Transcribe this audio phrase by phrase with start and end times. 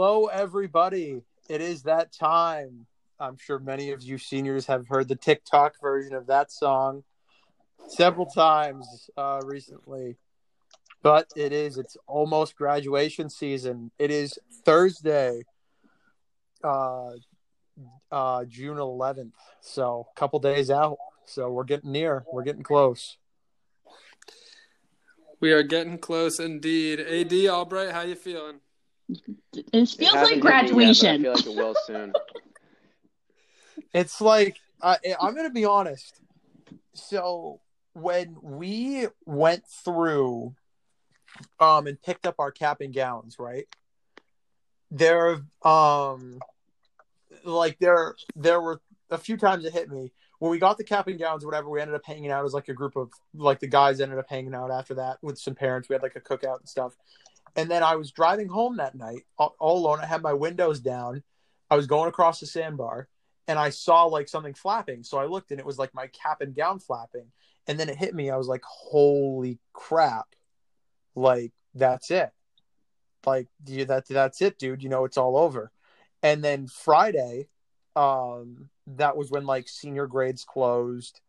[0.00, 1.22] Hello, everybody.
[1.48, 2.86] It is that time.
[3.18, 7.02] I'm sure many of you seniors have heard the TikTok version of that song
[7.88, 10.16] several times uh, recently.
[11.02, 13.90] But it is, it's almost graduation season.
[13.98, 15.42] It is Thursday,
[16.62, 17.10] uh,
[18.12, 19.32] uh, June 11th.
[19.62, 20.98] So, a couple days out.
[21.24, 23.16] So, we're getting near, we're getting close.
[25.40, 27.00] We are getting close indeed.
[27.00, 28.60] AD Albright, how you feeling?
[29.08, 31.22] It It feels hasn't like hit me yet, I graduation.
[31.22, 32.12] feel like it will soon.
[33.94, 36.20] It's like I I'm gonna be honest.
[36.94, 37.60] So
[37.94, 40.54] when we went through
[41.58, 43.66] um and picked up our cap and gowns, right?
[44.90, 46.40] There um
[47.44, 51.06] like there there were a few times it hit me when we got the cap
[51.08, 51.70] and gowns, or whatever.
[51.70, 54.28] We ended up hanging out as like a group of like the guys ended up
[54.28, 55.88] hanging out after that with some parents.
[55.88, 56.94] We had like a cookout and stuff.
[57.56, 60.00] And then I was driving home that night all, alone.
[60.00, 61.22] I had my windows down.
[61.70, 63.08] I was going across the sandbar
[63.46, 65.02] and I saw like something flapping.
[65.02, 67.26] So I looked and it was like my cap and gown flapping.
[67.66, 68.30] And then it hit me.
[68.30, 70.26] I was like, holy crap.
[71.14, 72.30] Like, that's it.
[73.26, 74.82] Like, that, that's it, dude.
[74.82, 75.70] You know, it's all over.
[76.22, 77.48] And then Friday,
[77.94, 81.20] um, that was when like senior grades closed.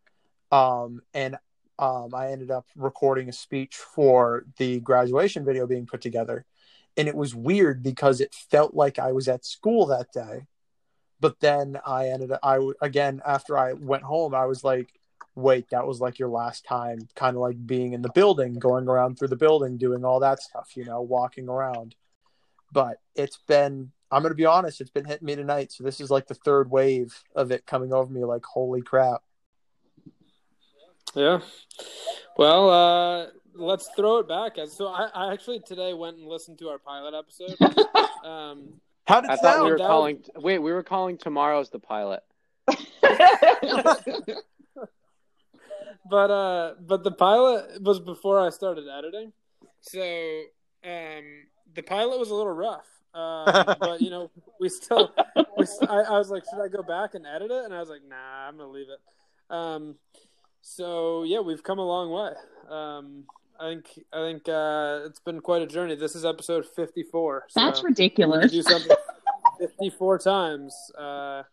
[0.51, 1.37] Um, and
[1.79, 6.45] um, I ended up recording a speech for the graduation video being put together.
[6.97, 10.47] And it was weird because it felt like I was at school that day
[11.19, 14.93] but then I ended up, I again after I went home, I was like,
[15.35, 18.87] wait, that was like your last time, kind of like being in the building, going
[18.87, 21.95] around through the building, doing all that stuff, you know, walking around.
[22.71, 25.71] But it's been, I'm gonna be honest, it's been hitting me tonight.
[25.71, 28.23] So this is like the third wave of it coming over me.
[28.23, 29.21] Like, holy crap!
[31.15, 31.39] Yeah.
[32.37, 34.57] Well, uh, let's throw it back.
[34.69, 37.55] So I, I actually today went and listened to our pilot episode.
[38.25, 39.63] Um, How did I thought sound?
[39.65, 40.23] we were That was- calling.
[40.35, 42.21] Wait, we were calling tomorrow's the pilot.
[46.09, 49.31] but uh, but the pilot was before I started editing,
[49.79, 50.01] so
[50.83, 51.23] um,
[51.73, 52.87] the pilot was a little rough.
[53.13, 53.45] Um,
[53.79, 55.13] but you know, we still,
[55.57, 57.63] we, I, I was like, should I go back and edit it?
[57.65, 58.99] And I was like, nah, I'm gonna leave it.
[59.53, 59.95] Um,
[60.69, 62.33] so yeah, we've come a long way.
[62.69, 63.23] Um,
[63.59, 65.95] I think I think uh, it's been quite a journey.
[65.95, 67.45] This is episode 54.
[67.49, 68.51] So That's ridiculous.
[68.51, 68.95] do something
[69.59, 71.43] 54 times, uh,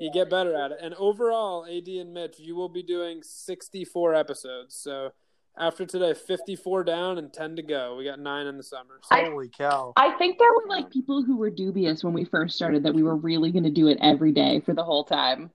[0.00, 0.78] you get better at it.
[0.82, 4.74] And overall, AD and Mitch, you will be doing 64 episodes.
[4.74, 5.10] So
[5.56, 7.96] after today, 54 down and 10 to go.
[7.96, 9.00] We got nine in the summer.
[9.02, 9.92] So I- Holy cow!
[9.96, 13.02] I think there were like people who were dubious when we first started that we
[13.02, 15.50] were really going to do it every day for the whole time.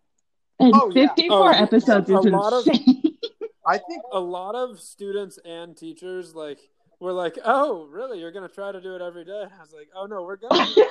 [0.60, 1.08] And Oh, yeah.
[1.10, 3.18] 54 Oh, episodes a is lot of- insane.
[3.68, 6.60] I think a lot of students and teachers like
[7.00, 8.20] were like, "Oh, really?
[8.20, 10.52] You're gonna try to do it every day?" I was like, "Oh no, we're going
[10.68, 10.86] to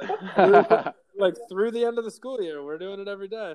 [0.00, 2.62] like, through, like through the end of the school year.
[2.64, 3.54] We're doing it every day."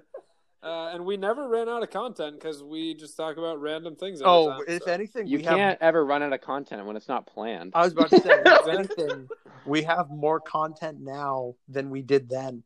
[0.61, 4.21] Uh, and we never ran out of content because we just talk about random things.
[4.25, 4.91] Oh, time, if so.
[4.91, 5.77] anything, you we can't have.
[5.79, 7.71] ever run out of content when it's not planned.
[7.73, 8.67] I was about to say, if
[8.97, 9.29] anything,
[9.65, 12.63] we have more content now than we did then.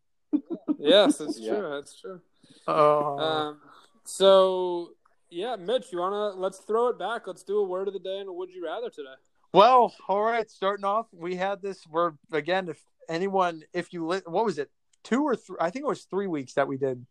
[0.80, 1.54] yes, it's Yeah.
[1.54, 1.70] true.
[1.70, 2.20] That's true.
[2.68, 3.62] Oh, Um,
[4.06, 4.91] so
[5.29, 7.28] yeah, Mitch, you wanna let's throw it back.
[7.28, 9.16] Let's do a word of the day and a would you rather today.
[9.53, 10.50] Well, all right.
[10.50, 11.85] Starting off, we had this.
[11.88, 12.69] We're again.
[12.69, 14.72] If anyone, if you li- what was it?
[15.03, 15.57] Two or three?
[15.59, 17.06] I think it was three weeks that we did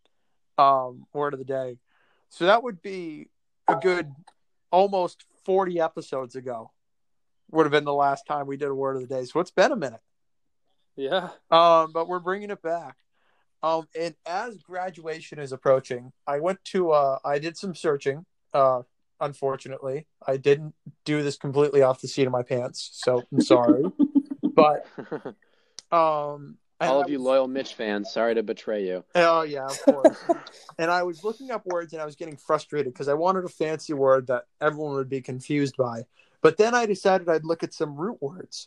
[0.58, 1.78] um word of the day.
[2.30, 3.28] So that would be
[3.68, 4.12] a good
[4.70, 6.72] almost forty episodes ago.
[7.50, 9.24] Would have been the last time we did a word of the day.
[9.24, 10.00] So it's been a minute.
[10.96, 11.30] Yeah.
[11.50, 12.96] Um, but we're bringing it back.
[13.62, 18.26] Um, and as graduation is approaching, I went to uh, I did some searching.
[18.53, 18.82] Uh,
[19.20, 20.74] unfortunately, I didn't
[21.04, 23.84] do this completely off the seat of my pants, so I'm sorry.
[24.42, 24.86] but
[25.92, 29.04] um, All I of you loyal Mitch fans, sorry to betray you.
[29.14, 30.24] Oh yeah, of course.
[30.78, 33.48] and I was looking up words and I was getting frustrated because I wanted a
[33.48, 36.03] fancy word that everyone would be confused by.
[36.41, 38.66] But then I decided I'd look at some root words,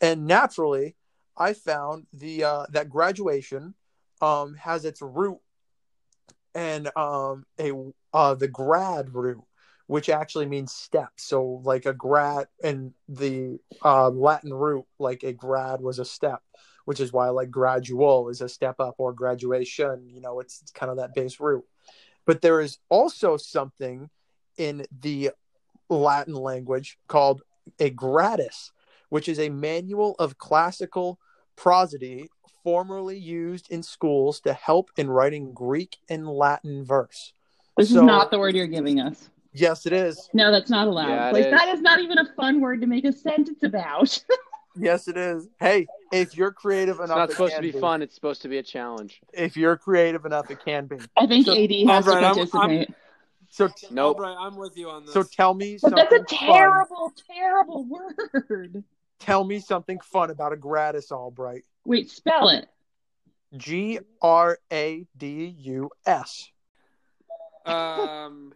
[0.00, 0.94] and naturally,
[1.36, 3.74] I found the uh, that graduation
[4.20, 5.38] um, has its root
[6.54, 7.72] and um, a
[8.12, 9.42] uh, the grad root,
[9.86, 11.10] which actually means step.
[11.16, 16.42] So like a grad and the uh, Latin root, like a grad was a step
[16.86, 20.70] which is why like gradual is a step up or graduation you know it's, it's
[20.70, 21.64] kind of that base root
[22.24, 24.08] but there is also something
[24.56, 25.30] in the
[25.90, 27.42] latin language called
[27.78, 28.70] a gradus
[29.10, 31.18] which is a manual of classical
[31.56, 32.28] prosody
[32.76, 37.32] formerly used in schools to help in writing greek and latin verse
[37.76, 39.30] This So- is not the word you're giving us.
[39.52, 41.10] yes it is No, that's not allowed.
[41.10, 41.50] Yeah, like is.
[41.52, 44.20] that is not even a fun word to make a sentence about.
[44.78, 45.48] Yes, it is.
[45.58, 48.02] Hey, if you're creative enough, It's not it supposed to can be fun.
[48.02, 49.22] It's supposed to be a challenge.
[49.32, 50.96] If you're creative enough, it can be.
[51.16, 52.94] I think So- AD has Alright, I'm- to participate.
[53.48, 54.16] So, Nope.
[54.18, 55.14] Albright, I'm with you on this.
[55.14, 56.48] so tell me But something that's a fun.
[56.48, 58.84] terrible, terrible word.
[59.18, 61.64] Tell me something fun about a gradus Albright.
[61.86, 62.68] Wait, spell it.
[63.56, 66.50] G R A D U S.
[67.64, 68.52] um,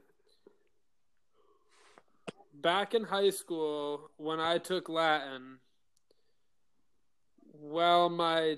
[2.61, 5.59] back in high school when I took Latin,
[7.55, 8.57] well, my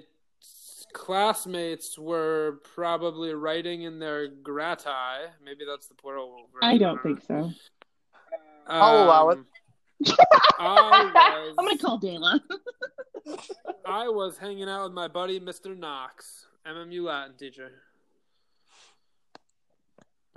[0.95, 5.29] classmates were probably writing in their grati.
[5.45, 6.49] Maybe that's the plural.
[6.53, 7.53] version, I don't think so.
[8.67, 9.39] I'll allow it.
[10.59, 12.41] I was, I'm gonna call Dayla.
[13.87, 15.77] I was hanging out with my buddy Mr.
[15.77, 17.71] Knox, MMU Latin teacher.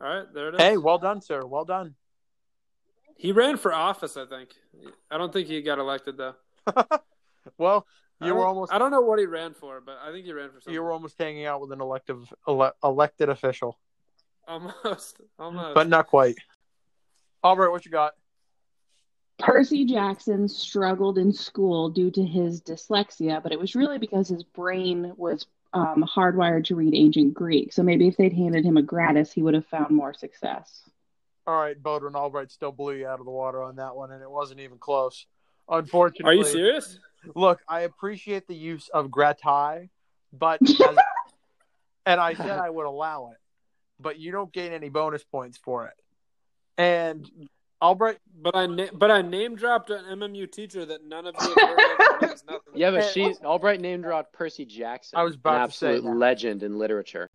[0.02, 0.62] All right, there it is.
[0.62, 1.46] Hey, well done, sir.
[1.46, 1.96] Well done.
[3.18, 4.50] He ran for office, I think.
[5.10, 6.36] I don't think he got elected though.
[7.58, 7.88] well,
[8.22, 10.50] you were almost I don't know what he ran for, but I think he ran
[10.50, 10.74] for something.
[10.74, 13.80] you were almost hanging out with an elective ele- elected official,
[14.48, 15.76] almost, almost.
[15.76, 16.36] but not quite.
[17.44, 18.14] Albright, what you got?
[19.38, 24.44] Percy Jackson struggled in school due to his dyslexia, but it was really because his
[24.44, 27.74] brain was um, hardwired to read ancient Greek.
[27.74, 30.90] So maybe if they'd handed him a gradus, he would have found more success.
[31.46, 34.24] All right, Bodwin Albright still blew you out of the water on that one, and
[34.24, 35.26] it wasn't even close.
[35.70, 36.98] Unfortunately, Are you serious?
[37.36, 39.90] Look, I appreciate the use of gradus,
[40.32, 40.98] but as,
[42.06, 43.38] and I said I would allow it,
[44.00, 45.96] but you don't gain any bonus points for it.
[46.78, 47.30] And
[47.82, 51.48] Albright, But I na- but I name dropped an MMU teacher that none of you
[51.50, 52.00] have heard of.
[52.00, 52.74] and means nothing.
[52.74, 55.20] Yeah, but she Albright named dropped Percy Jackson.
[55.20, 56.18] I was about an to say absolute that.
[56.18, 57.30] legend in literature.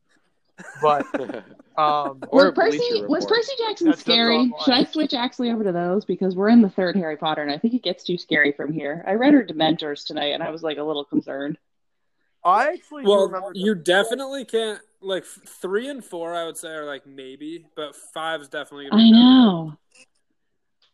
[0.82, 1.06] but
[1.78, 4.52] um, Or was Percy was Percy Jackson That's- that's scary?
[4.64, 7.50] Should I switch actually over to those because we're in the third Harry Potter and
[7.50, 9.04] I think it gets too scary from here.
[9.06, 11.58] I read her Dementors tonight and I was like a little concerned.
[12.44, 13.52] I actually Well, remember.
[13.54, 14.80] you definitely can't.
[15.02, 18.90] Like three and four, I would say are like maybe, but five's definitely.
[18.90, 19.64] Gonna be I a no-no.
[19.66, 19.78] know.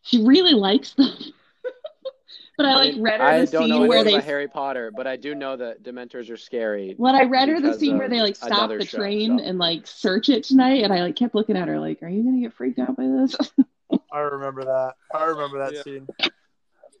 [0.07, 1.13] She really likes them.
[2.57, 4.25] but I like mean, read her I the don't know scene where anything they about
[4.25, 6.95] Harry Potter, but I do know that Dementors are scary.
[6.97, 9.43] When I read her the scene where they like stop another the show, train so.
[9.43, 12.23] and like search it tonight, and I like kept looking at her like, "Are you
[12.23, 13.35] gonna get freaked out by this?"
[14.11, 14.93] I remember that.
[15.13, 15.83] I remember that Yeah.
[15.83, 16.07] scene.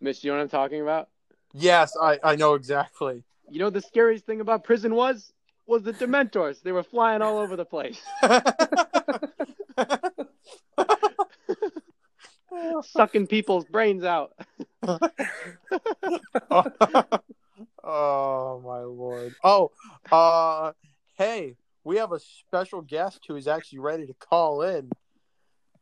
[0.01, 1.07] Miss, do you know what I'm talking about?
[1.53, 3.23] Yes, I, I know exactly.
[3.49, 5.31] You know the scariest thing about prison was
[5.65, 6.61] was the Dementors.
[6.61, 8.01] They were flying all over the place,
[12.83, 14.33] sucking people's brains out.
[17.83, 19.35] oh my lord.
[19.43, 19.71] Oh,
[20.11, 20.73] uh
[21.15, 24.89] hey, we have a special guest who is actually ready to call in.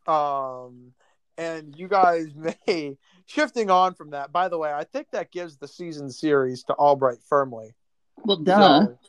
[0.08, 0.94] Um
[1.38, 2.28] and you guys
[2.68, 4.32] may shifting on from that.
[4.32, 7.76] By the way, I think that gives the season series to Albright firmly.
[8.24, 8.86] well, duh.
[8.86, 9.00] So,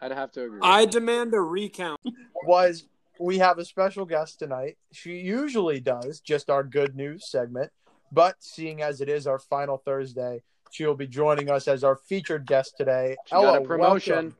[0.00, 0.60] I'd have to agree.
[0.62, 2.00] I demand a recount.
[2.46, 2.86] was
[3.18, 4.76] we have a special guest tonight.
[4.92, 7.70] She usually does just our good news segment,
[8.12, 11.96] but seeing as it is our final Thursday, she will be joining us as our
[11.96, 13.16] featured guest today.
[13.26, 14.14] She got a promotion.
[14.14, 14.36] welcome.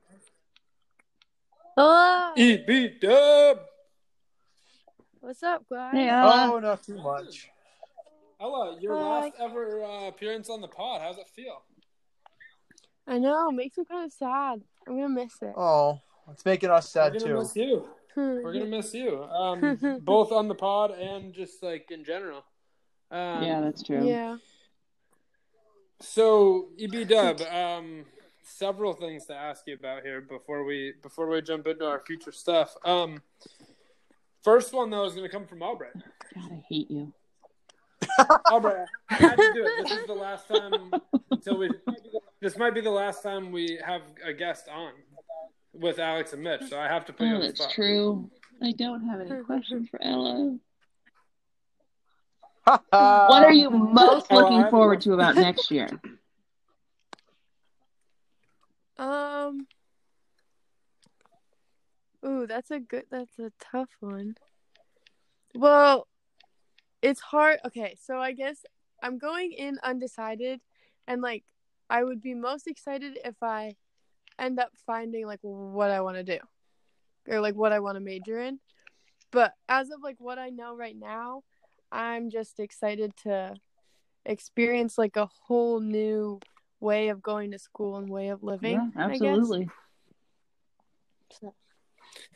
[1.76, 2.32] Hello.
[2.36, 3.60] EB Dub.
[5.20, 5.92] What's up, guys?
[5.94, 7.48] Hey, Oh, not too much.
[8.40, 9.02] Ella, your Hi.
[9.20, 11.00] last ever uh, appearance on the pod.
[11.00, 11.62] How's it feel?
[13.06, 14.60] I know, makes me kind of sad.
[14.86, 15.54] I'm gonna miss it.
[15.56, 15.98] Oh,
[16.30, 17.88] it's making us sad We're gonna too.
[18.16, 18.40] Miss you.
[18.42, 19.22] We're gonna miss you.
[19.22, 22.44] Um, both on the pod and just like in general.
[23.10, 24.06] Um, yeah, that's true.
[24.06, 24.36] yeah.
[26.00, 28.04] So EB Dub, um,
[28.42, 32.32] several things to ask you about here before we before we jump into our future
[32.32, 32.74] stuff.
[32.84, 33.22] Um,
[34.42, 35.94] first one though is going to come from Albright.
[36.34, 37.12] God, I hate you.
[38.50, 39.88] Albright, I had to do it.
[39.88, 40.92] This is the last time
[41.30, 41.70] until we.
[42.40, 44.92] This might be the last time we have a guest on
[45.74, 47.72] with Alex and Mitch, so I have to put you Oh, on the that's spot.
[47.72, 48.30] true.
[48.62, 50.56] I don't have any questions for Ella.
[52.64, 55.88] what What are you most Oh, looking have forward to about next year?
[58.96, 59.66] Um.
[62.24, 63.06] Ooh, that's a good.
[63.10, 64.36] That's a tough one.
[65.54, 66.06] Well,
[67.02, 67.58] it's hard.
[67.66, 68.64] Okay, so I guess
[69.02, 70.60] I'm going in undecided,
[71.08, 71.42] and like
[71.90, 73.74] I would be most excited if I
[74.38, 76.38] end up finding like what I want to do,
[77.28, 78.60] or like what I want to major in.
[79.30, 81.42] But as of like what I know right now,
[81.90, 83.54] I'm just excited to
[84.24, 86.40] experience like a whole new
[86.80, 88.72] way of going to school and way of living.
[88.72, 89.20] Yeah, I guess.
[89.22, 89.68] absolutely.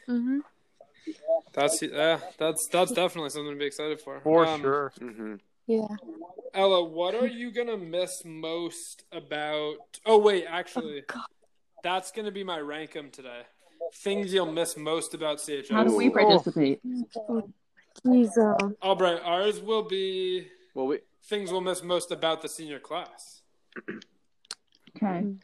[0.09, 0.39] Mm-hmm.
[1.55, 4.21] That's yeah, that's that's definitely something to be excited for.
[4.21, 4.93] For Um, sure.
[4.99, 5.35] hmm
[5.67, 5.97] Yeah.
[6.55, 9.77] Ella, what are you gonna miss most about?
[10.05, 11.05] Oh wait, actually,
[11.83, 13.43] that's gonna be my rank 'em today.
[13.95, 15.71] Things you'll miss most about CHS.
[15.71, 16.13] How do we Ooh.
[16.13, 16.81] participate?
[18.05, 22.79] Jeez, uh, Albright, ours will be Well, we things we'll miss most about the senior
[22.79, 23.43] class.
[24.97, 25.35] Okay.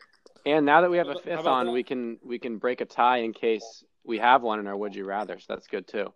[0.46, 1.72] and now that we have a fifth on, that?
[1.72, 4.94] we can we can break a tie in case we have one in our would
[4.94, 5.38] you rather.
[5.38, 6.12] So that's good too.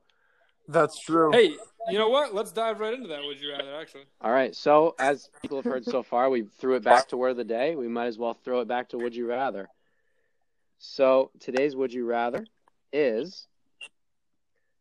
[0.69, 1.33] That's true.
[1.33, 1.57] Hey,
[1.89, 2.35] you know what?
[2.35, 3.23] Let's dive right into that.
[3.23, 3.75] Would you rather?
[3.75, 4.55] Actually, All right.
[4.55, 7.45] So as people have heard so far, we threw it back to word of the
[7.45, 7.75] day.
[7.75, 9.69] We might as well throw it back to would you rather.
[10.79, 12.47] So today's would you rather
[12.93, 13.47] is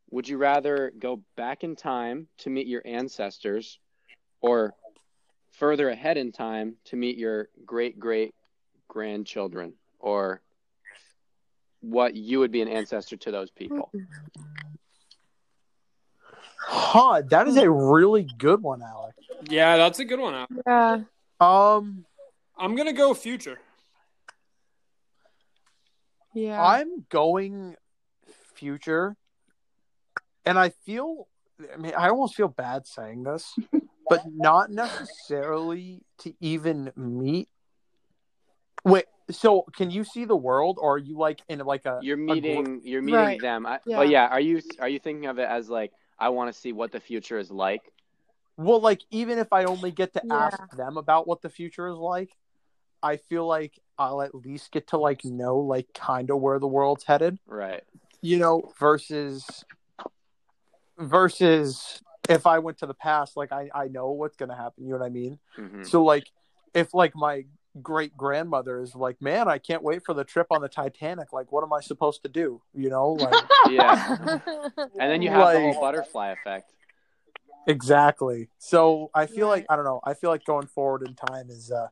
[0.10, 3.80] would you rather go back in time to meet your ancestors
[4.40, 4.74] or
[5.52, 8.34] further ahead in time to meet your great great
[8.88, 10.42] grandchildren or
[11.82, 13.92] what you would be an ancestor to those people?
[16.60, 19.16] Huh, that is a really good one, Alec.
[19.50, 20.34] yeah, that's a good one.
[20.34, 20.48] Al.
[20.66, 21.00] yeah.
[21.40, 22.06] Um,
[22.58, 23.60] I'm gonna go future.
[26.38, 26.62] Yeah.
[26.62, 27.76] I'm going
[28.54, 29.16] future,
[30.46, 31.28] and I feel.
[31.74, 33.58] I mean, I almost feel bad saying this,
[34.10, 37.50] but not necessarily to even meet.
[38.86, 42.00] Wait, so can you see the world, or are you like in like a?
[42.04, 43.42] You're a meeting you're meeting Right.
[43.42, 43.66] them.
[43.66, 43.98] I, Yeah.
[43.98, 46.72] But yeah, are you are you thinking of it as like I want to see
[46.72, 47.82] what the future is like?
[48.58, 50.46] Well, like even if I only get to Yeah.
[50.46, 52.38] ask them about what the future is like,
[53.02, 56.68] I feel like I'll at least get to like know like kind of where the
[56.68, 57.40] world's headed.
[57.48, 57.84] Right.
[58.22, 59.64] you know, versus
[60.98, 64.92] versus if I went to the past, like I, I know what's gonna happen, you
[64.92, 65.40] know what I mean?
[65.56, 66.32] hmm So like
[66.74, 67.46] if like my
[67.82, 71.52] great grandmother is like, Man, I can't wait for the trip on the Titanic, like
[71.52, 72.62] what am I supposed to do?
[72.74, 73.36] You know, like
[73.70, 74.18] Yeah.
[75.00, 76.72] And then you have the whole butterfly effect.
[77.68, 78.50] exactly.
[78.58, 81.72] So I feel like I don't know, I feel like going forward in time is
[81.72, 81.88] uh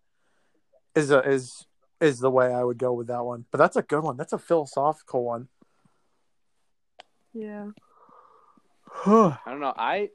[0.95, 1.67] is a is
[1.99, 3.45] is the way I would go with that one.
[3.51, 4.17] But that's a good one.
[4.17, 5.47] That's a philosophical one.
[7.33, 7.67] yeah.
[9.05, 9.73] I don't know.
[9.75, 10.09] I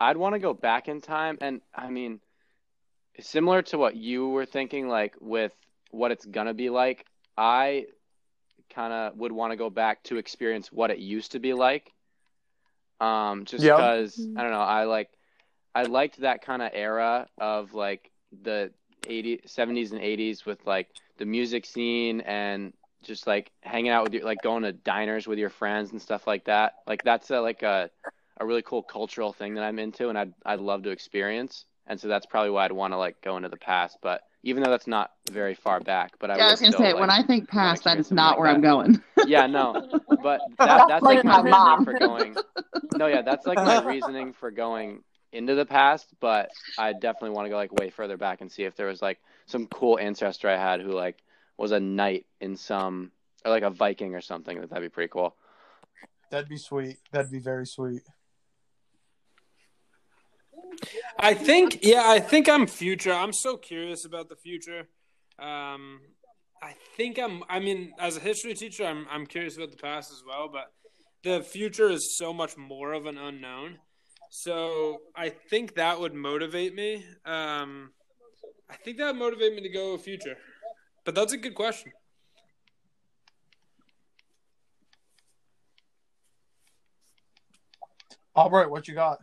[0.00, 2.20] I'd want to go back in time, and I mean,
[3.20, 5.52] similar to what you were thinking, like with
[5.90, 7.04] what it's gonna be like.
[7.36, 7.86] I
[8.70, 11.92] kind of would want to go back to experience what it used to be like.
[13.00, 13.76] Um, just Yeah.
[13.76, 15.10] because I don't know, I like
[15.74, 18.10] I liked that kind of era of like
[18.42, 18.72] the
[19.08, 20.88] 80s, 70s and 80s with like
[21.18, 22.72] the music scene and
[23.02, 26.26] just like hanging out with your like going to diners with your friends and stuff
[26.26, 26.74] like that.
[26.86, 27.90] Like that's a, like a
[28.40, 31.64] a really cool cultural thing that I'm into and I'd I'd love to experience.
[31.86, 33.98] And so that's probably why I'd want to like go into the past.
[34.02, 36.84] But even though that's not very far back, but I Yeah, I was gonna still,
[36.86, 38.68] say like- when I think past, that is experience is not like where I'm that.
[38.68, 39.02] going.
[39.26, 39.88] yeah, no,
[40.22, 41.78] but that, that's like, Like my, my mom.
[41.80, 42.36] reasoning for going.
[42.96, 46.06] No, yeah, that's like my reasoning for going into the past.
[46.20, 49.02] But I definitely want to go like way further back and see if there was
[49.02, 51.22] like some cool ancestor I had who like
[51.56, 53.12] was a knight in some
[53.44, 54.60] or like a Viking or something.
[54.60, 55.34] That'd be pretty cool.
[56.30, 56.98] That'd be sweet.
[57.10, 58.02] That'd be very sweet.
[61.18, 63.12] I think, yeah, I think I'm future.
[63.12, 64.88] I'm so curious about the future.
[65.38, 66.00] Um,
[66.62, 67.44] I think I'm.
[67.48, 70.72] I mean, as a history teacher, I'm I'm curious about the past as well, but
[71.22, 73.78] the future is so much more of an unknown.
[74.30, 77.04] So I think that would motivate me.
[77.24, 77.92] Um,
[78.70, 80.36] I think that would motivate me to go future.
[81.04, 81.92] But that's a good question.
[88.36, 89.18] Albright, what you got?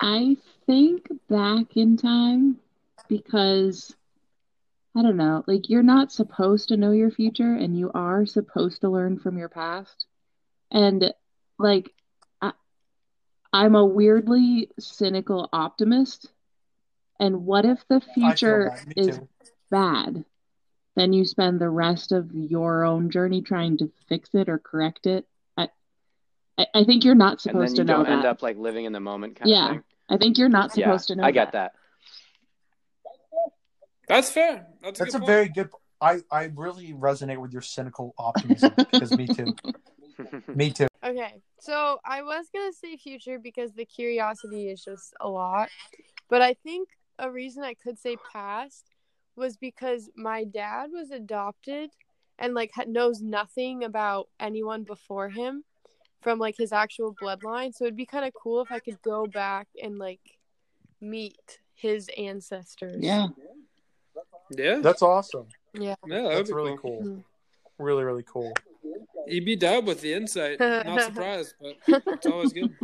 [0.00, 2.58] I think back in time
[3.08, 3.94] because
[4.96, 8.80] I don't know, like you're not supposed to know your future and you are supposed
[8.80, 10.06] to learn from your past.
[10.70, 11.12] And
[11.58, 11.97] like I,
[13.52, 16.30] I'm a weirdly cynical optimist.
[17.20, 19.28] And what if the future is too.
[19.70, 20.24] bad?
[20.96, 25.06] Then you spend the rest of your own journey trying to fix it or correct
[25.06, 25.26] it.
[25.56, 25.68] I
[26.58, 28.12] I, I think you're not And then supposed you to know don't that.
[28.12, 29.84] end up like living in the moment kind Yeah, of thing.
[30.10, 31.72] I think you're not Yeah, supposed to know I get that.
[34.08, 34.66] That's fair.
[34.82, 35.26] That's a, That's good a point.
[35.26, 35.70] very good.
[36.00, 39.54] I I really resonate with your cynical optimism because me too.
[40.54, 40.88] Me too.
[41.04, 45.68] Okay, so I was gonna say future because the curiosity is just a lot,
[46.28, 48.84] but I think a reason I could say past
[49.36, 51.90] was because my dad was adopted
[52.38, 55.64] and like knows nothing about anyone before him
[56.20, 57.74] from like his actual bloodline.
[57.74, 60.38] So it'd be kind of cool if I could go back and like
[61.00, 62.96] meet his ancestors.
[62.98, 63.28] Yeah.
[64.50, 65.46] Yeah, That's awesome.
[65.74, 65.94] Yeah.
[66.06, 67.02] yeah, that That's really cool.
[67.02, 67.04] cool.
[67.04, 67.84] Mm-hmm.
[67.84, 68.52] Really, really cool.
[69.30, 70.60] EB Dub with the insight.
[70.60, 72.74] Not surprised, but it's always good.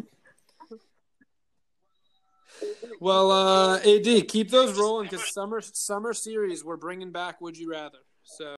[3.00, 7.40] Well, uh, AD, keep those rolling because summer summer series we're bringing back.
[7.40, 7.98] Would you rather?
[8.22, 8.56] So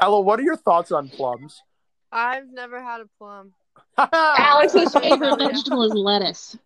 [0.00, 1.62] Ella, what are your thoughts on plums?
[2.10, 3.52] I've never had a plum.
[3.98, 6.56] Alex's favorite vegetable is lettuce.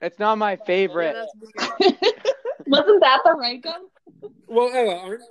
[0.00, 1.14] It's not my favorite.
[1.14, 1.92] that's.
[2.66, 3.88] Wasn't that the right gum?
[4.48, 5.22] Well, Ella, aren't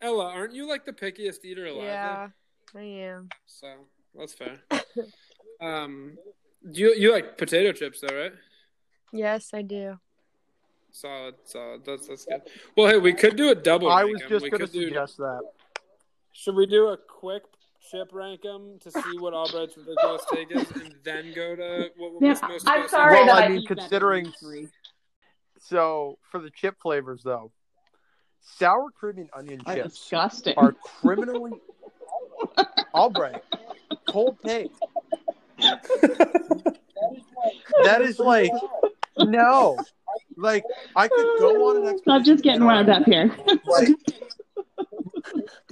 [0.00, 1.84] Ella, aren't you like the pickiest eater alive?
[1.84, 2.28] Yeah,
[2.76, 3.28] I am.
[3.46, 3.66] So
[4.14, 4.60] that's fair.
[5.60, 6.16] um,
[6.70, 8.32] do you you like potato chips though, right?
[9.12, 9.98] Yes, I do.
[10.90, 11.84] Solid, solid.
[11.84, 12.42] That's that's good.
[12.76, 13.90] Well, hey, we could do a double.
[13.90, 14.28] I rank was 'em.
[14.28, 14.84] just going to could do.
[14.88, 15.40] suggest that.
[16.32, 17.42] Should we do a quick
[17.90, 22.12] chip rank 'em to see what Albright's ridiculous take is, and then go to what
[22.22, 22.68] Yeah, was most?
[22.68, 24.68] I'm sorry Well, that I I mean, eat considering- every three.
[25.58, 27.52] So for the chip flavors, though,
[28.40, 30.54] sour cream and onion Are chips disgusting.
[30.58, 31.52] are criminally
[32.94, 33.42] Albright.
[34.08, 34.70] Cold take.
[37.84, 38.50] that is like
[39.18, 39.78] no.
[40.36, 40.64] Like
[40.96, 42.02] I could go on an expedition.
[42.02, 43.34] Stop just getting wound up here.
[43.66, 43.88] Like,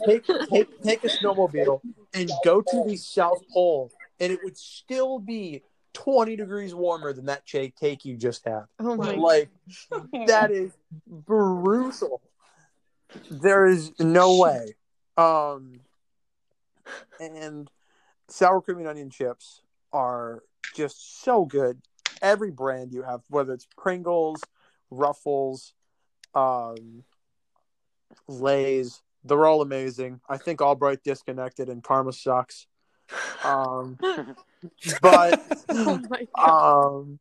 [0.07, 1.81] take take take a snowmobile
[2.15, 5.63] and go to the South Pole, and it would still be
[5.93, 8.65] twenty degrees warmer than that take take you just had.
[8.79, 9.51] Oh my Like
[10.27, 10.73] that is
[11.07, 12.21] brutal.
[13.31, 14.77] There is no way.
[15.17, 15.81] Um,
[17.19, 17.71] and
[18.29, 20.43] sour cream and onion chips are
[20.75, 21.81] just so good.
[22.23, 24.43] Every brand you have, whether it's Pringles,
[24.91, 25.73] Ruffles,
[26.35, 27.05] um,
[28.29, 30.21] Lay's, they're all amazing.
[30.29, 32.67] I think Albright disconnected and Karma sucks.
[33.45, 33.99] Um,
[35.03, 35.41] but
[36.39, 37.19] Oh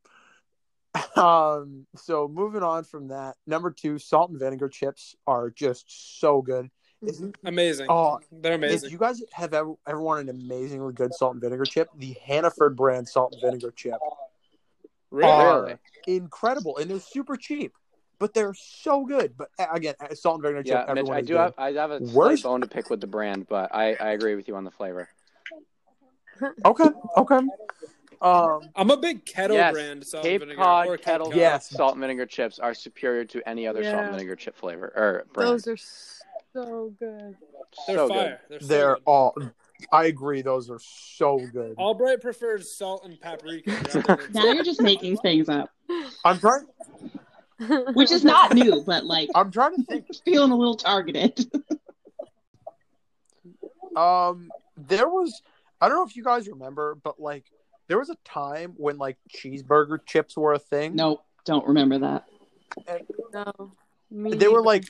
[1.15, 6.19] um, um, so moving on from that, number two, salt and vinegar chips are just
[6.19, 6.69] so good.
[7.01, 7.87] If, Amazing.
[7.89, 8.89] oh, They're if amazing.
[8.91, 12.75] you guys have ever, ever wanted an amazingly good salt and vinegar chip, the Hannaford
[12.75, 13.97] brand salt and vinegar chip
[15.11, 15.31] Really?
[15.31, 17.73] are incredible and they're super cheap,
[18.19, 19.35] but they're so good.
[19.37, 21.39] But again, salt and vinegar Yeah, chip, Mitch, I do good.
[21.39, 24.09] have I have a slight Worst- bone to pick with the brand, but I, I
[24.09, 25.09] agree with you on the flavor.
[26.65, 27.39] Okay, okay.
[28.21, 30.61] Um, I'm a big kettle Yes, brand salt Cape and vinegar.
[30.61, 31.69] Cod or kettle Yes.
[31.69, 35.25] salt and vinegar chips are superior to any other salt and vinegar chip flavor or
[35.33, 35.51] brand.
[35.51, 36.18] Those are so
[36.53, 37.35] good.
[37.87, 38.41] They're so fire.
[38.49, 39.03] They're, so they're good.
[39.05, 39.35] all.
[39.91, 40.41] I agree.
[40.41, 41.75] Those are so good.
[41.77, 43.71] Albright prefers salt and paprika.
[43.71, 45.69] rather than Now you're just making things up,
[46.25, 46.65] I'm trying.
[47.93, 50.07] which is not new, but like I'm trying to think.
[50.25, 51.49] feeling a little targeted.
[53.95, 55.41] Um, there was.
[55.81, 57.45] I don't know if you guys remember, but like
[57.87, 60.95] there was a time when like cheeseburger chips were a thing.
[60.95, 62.25] nope, don't remember that.
[63.33, 63.71] no.
[64.11, 64.85] Me they were like.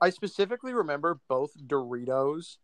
[0.00, 2.56] I specifically remember both Doritos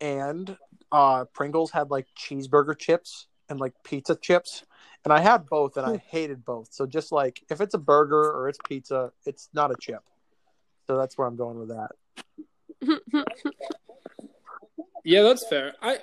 [0.00, 0.56] and
[0.90, 4.64] uh, Pringles had like cheeseburger chips and like pizza chips,
[5.04, 6.68] and I had both and I hated both.
[6.72, 10.02] So just like if it's a burger or it's pizza, it's not a chip.
[10.86, 13.24] So that's where I'm going with that.
[15.04, 15.74] Yeah, that's fair.
[15.82, 15.98] I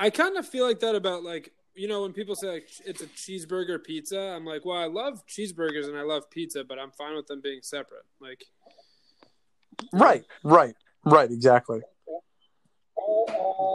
[0.00, 3.02] I kind of feel like that about like you know when people say like it's
[3.02, 4.18] a cheeseburger pizza.
[4.18, 7.40] I'm like, well, I love cheeseburgers and I love pizza, but I'm fine with them
[7.42, 8.04] being separate.
[8.20, 8.44] Like,
[9.92, 11.30] Right, right, right.
[11.30, 11.80] Exactly.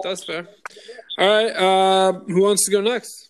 [0.03, 0.47] that's fair.
[1.17, 3.29] All right, uh, who wants to go next?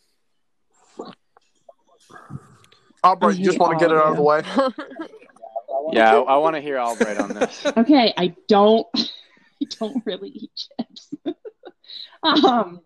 [3.04, 4.42] Albright, you just want to get it out of of the way.
[5.92, 7.66] Yeah, I, I want to hear Albright on this.
[7.78, 11.14] Okay, I don't, I don't really eat chips.
[12.24, 12.80] um,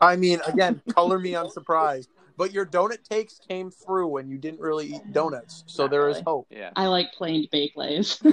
[0.00, 2.08] I mean, again, color me unsurprised.
[2.36, 6.08] But your donut takes came through when you didn't really eat donuts, so Not there
[6.08, 6.24] is really.
[6.26, 6.46] hope.
[6.50, 6.70] Yeah.
[6.74, 8.20] I like plain baked lays.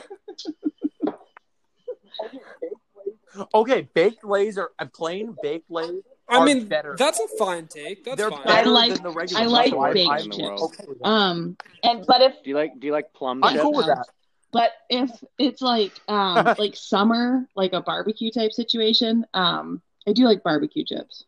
[3.55, 6.01] Okay, baked lays are uh, plain baked lays.
[6.27, 6.95] I mean, better.
[6.97, 8.03] that's a fine take.
[8.03, 8.43] That's They're fine.
[8.43, 9.41] better I like- than the regular.
[9.41, 10.61] I like so baked I'm in the chips.
[10.63, 10.83] Okay.
[11.03, 13.61] Um, and but if Do you like do you like plum I'm chips?
[13.63, 14.05] cool with that.
[14.51, 20.25] but if it's like um like summer, like a barbecue type situation, um, I do
[20.25, 21.23] like barbecue chips.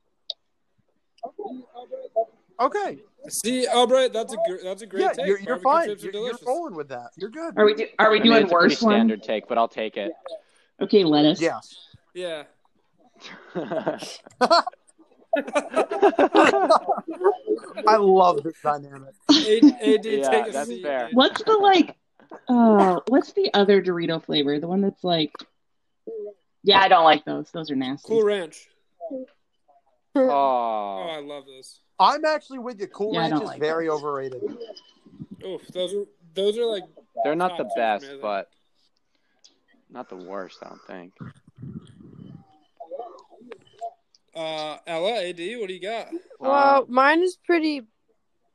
[1.25, 1.59] Okay,
[3.29, 5.27] See, Albright, that's a gr- that's a great yeah, take.
[5.27, 5.87] you're, you're Barbecue fine.
[5.89, 7.11] chips are You're, you're rolling with that.
[7.17, 7.53] You're good.
[7.57, 8.93] Are we do, are we I mean, doing it's a pretty worse one?
[8.93, 10.11] standard take, but I'll take it.
[10.81, 11.39] Okay, lettuce.
[11.39, 11.73] Yes.
[12.13, 12.43] Yeah.
[17.87, 19.13] I love this dynamic.
[19.29, 20.83] AD, AD Yeah, take a that's seat.
[20.83, 21.09] fair.
[21.13, 21.95] What's the like?
[22.47, 24.59] Uh, what's the other Dorito flavor?
[24.59, 25.33] The one that's like.
[26.63, 27.51] Yeah, I don't like those.
[27.51, 28.07] Those are nasty.
[28.07, 28.67] Cool Ranch.
[29.11, 29.25] Oh,
[30.15, 31.79] oh, I love those.
[31.99, 32.87] I'm actually with you.
[32.87, 33.99] Cool Yeah, Ranch is like very those.
[34.01, 34.41] overrated.
[35.45, 36.83] Oof, those are those are like
[37.23, 38.19] they're not the best, man.
[38.21, 38.49] but
[39.89, 40.59] not the worst.
[40.63, 41.13] I don't think.
[44.35, 46.07] uh Ella, AD, what do you got?
[46.39, 47.83] well, mine is pretty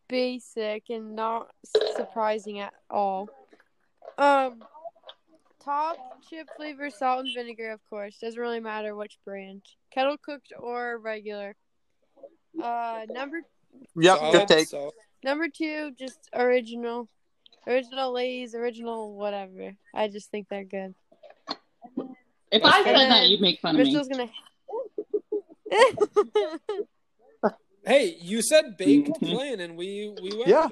[0.08, 1.50] basic and not
[1.96, 3.28] surprising at all.
[4.16, 4.62] Um,
[5.64, 5.96] top
[6.28, 8.18] chip flavor, salt and vinegar, of course.
[8.18, 11.54] Doesn't really matter which brand, kettle cooked or regular.
[12.62, 13.40] Uh, number
[13.96, 14.68] Yep, Solid, good take.
[14.68, 14.94] solid.
[15.22, 17.08] number two, just original,
[17.66, 19.74] original Lay's, original whatever.
[19.94, 20.94] I just think they're good.
[22.50, 23.92] If I said that, you'd make fun of me.
[23.92, 24.28] Mitchell's gonna.
[27.86, 29.32] Hey, you said baked Mhm.
[29.32, 30.68] plain, and we we went Yeah.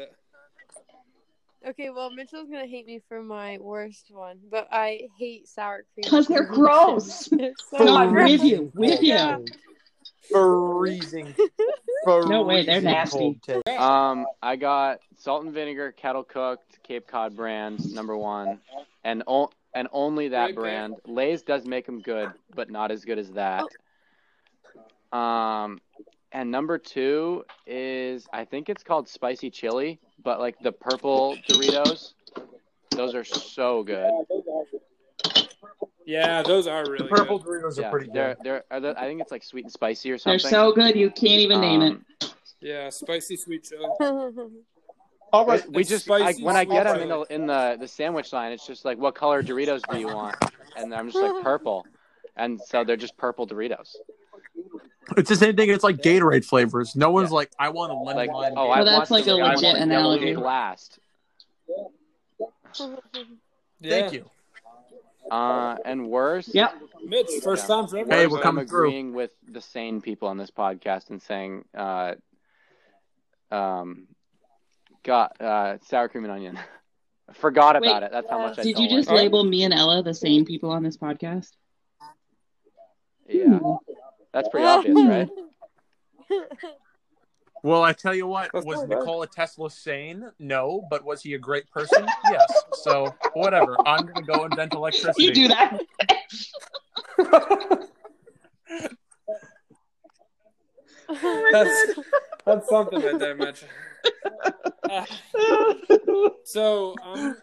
[1.66, 6.04] okay, well, Mitchell's gonna hate me for my worst one, but I hate sour cream.
[6.10, 7.26] 'Cause they're gross.
[7.28, 8.32] They're so No, I'm gross.
[8.32, 8.70] with you.
[8.74, 9.46] With you.
[10.30, 10.72] Yeah.
[10.78, 11.34] Freezing.
[12.06, 13.40] No way, they're nasty.
[13.66, 18.60] Um, I got salt and vinegar, kettle cooked, Cape Cod brand number one,
[19.02, 20.94] and o- and only that Great brand.
[21.04, 21.16] brand.
[21.16, 23.64] Lay's does make them good, but not as good as that.
[25.12, 25.80] Um,
[26.30, 32.12] and number two is I think it's called spicy chili, but like the purple Doritos.
[32.90, 34.10] Those are so good.
[36.06, 37.62] Yeah, those are really The purple good.
[37.64, 38.44] Doritos Yeah, are pretty they're good.
[38.44, 40.38] they're are the, I think it's like sweet and spicy or something.
[40.40, 41.92] They're so good you can't even name it.
[41.92, 42.04] Um,
[42.60, 43.84] Yeah, spicy sweet chili.
[45.32, 45.68] All right.
[45.70, 48.32] we It's just like spicy when I get them in the in the the sandwich
[48.32, 50.36] line, it's just like, what color Doritos do you want?
[50.76, 51.84] And I'm just like purple,
[52.36, 53.96] and so they're just purple Doritos.
[55.16, 55.70] It's the same thing.
[55.70, 56.94] It's like Gatorade flavors.
[56.96, 57.34] No one's Yeah.
[57.36, 58.52] like, I want a lemon Like, lime.
[58.56, 58.72] oh, Gatorade.
[58.76, 60.34] I that's like a a I want legit analogy.
[60.34, 60.98] Blast.
[61.68, 62.96] Yeah.
[63.82, 64.30] Thank you.
[65.30, 66.48] Uh, and worse.
[66.54, 66.74] Yep.
[67.04, 67.74] Mitch, first Yeah.
[67.76, 68.18] time for everyone.
[68.18, 68.86] Hey, we're I'm coming through.
[68.88, 72.14] agreeing with the sane people on this podcast and saying, uh,
[73.50, 74.06] um,
[75.02, 76.58] got uh, sour cream and onion.
[77.34, 78.12] Forgot Wait, about it.
[78.12, 79.22] That's how much I Did you just like it.
[79.22, 81.50] label me and Ella the same people on this podcast?
[83.28, 83.58] Yeah,
[84.32, 85.28] that's pretty obvious, right?
[87.66, 88.86] Well, I tell you what, was.
[88.86, 90.30] Nikola Tesla sane?
[90.38, 92.06] No, but was he a great person?
[92.30, 92.62] Yes.
[92.74, 93.76] So whatever.
[93.84, 95.24] I'm gonna go invent electricity.
[95.24, 95.80] You do that.
[101.50, 101.98] That's
[102.44, 103.64] that's something right there, Mitch.
[104.88, 105.04] Uh,
[106.44, 107.36] so um,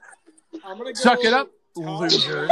[0.64, 2.48] I'm gonna go Suck it up, top loser.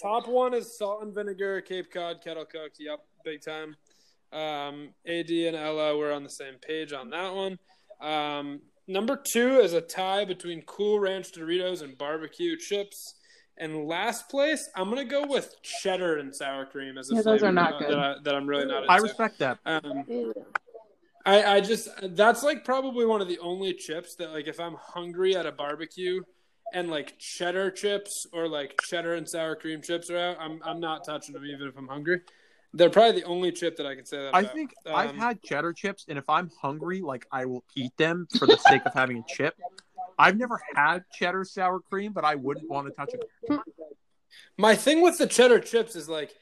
[0.00, 2.76] Top one is salt and vinegar, Cape Cod, kettle cooked.
[2.78, 3.74] Yep, big time.
[4.32, 7.58] Um, Ad and Ella were on the same page on that one.
[8.00, 13.14] Um, number two is a tie between Cool Ranch Doritos and barbecue chips.
[13.58, 17.42] And last place, I'm gonna go with cheddar and sour cream as a Yeah, those
[17.42, 17.90] are not uh, good.
[17.90, 18.92] That, I, that I'm really not into.
[18.92, 19.58] I respect that.
[19.64, 20.04] Um,
[21.24, 24.76] I, I just that's like probably one of the only chips that like if I'm
[24.78, 26.22] hungry at a barbecue
[26.74, 30.78] and like cheddar chips or like cheddar and sour cream chips are out, I'm I'm
[30.78, 32.20] not touching them even if I'm hungry.
[32.76, 34.34] They're probably the only chip that I can say that.
[34.34, 34.52] I about.
[34.54, 38.26] think I've Um, had cheddar chips, and if I'm hungry, like I will eat them
[38.38, 39.54] for the sake of having a chip.
[40.18, 43.60] I've never had cheddar sour cream, but I wouldn't want to touch it.
[44.58, 46.34] My thing with the cheddar chips is like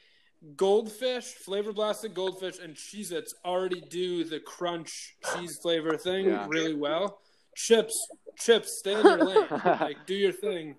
[0.57, 6.47] goldfish, flavor blasted goldfish, and Cheez Its already do the crunch cheese flavor thing Yeah.
[6.49, 7.20] really well.
[7.57, 9.47] Chips, chips, stay in your lane.
[9.51, 10.77] like do your thing.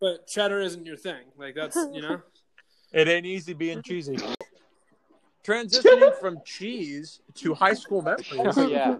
[0.00, 1.24] But cheddar isn't your thing.
[1.38, 2.20] Like that's you know?
[2.92, 4.18] It ain't easy being cheesy.
[5.50, 8.30] Transitioning from cheese to high school memories.
[8.70, 8.96] Yeah.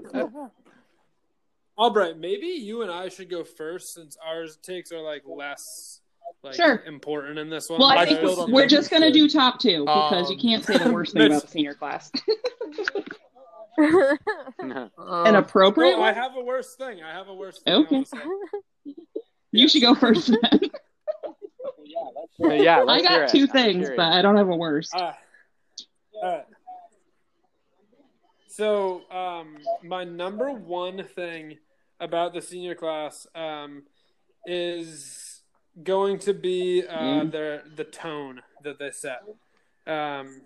[1.79, 6.01] Albright, maybe you and I should go first since ours takes are like less
[6.43, 6.83] like Sure.
[6.87, 7.79] important in this one.
[7.81, 10.43] Well, I I think still we're just going to do top two because you Um,
[10.43, 12.11] can't say the worst thing Mitch- about senior class.
[13.79, 17.03] An appropriate Well, I have a worse thing.
[17.03, 17.73] I have a worse thing.
[17.75, 18.05] Okay.
[18.13, 18.95] wanna.
[19.53, 20.61] You should go first then.
[22.41, 24.93] yeah, I let's hear got two I'm things, but I don't have a worst.
[24.95, 25.17] Ah.
[28.49, 31.59] So, um, my number one thing
[32.01, 33.85] about the senior class um,
[34.47, 35.43] is
[35.83, 37.31] going to be uh, Mm.
[37.33, 39.23] their the tone that they set.
[39.87, 40.43] Um,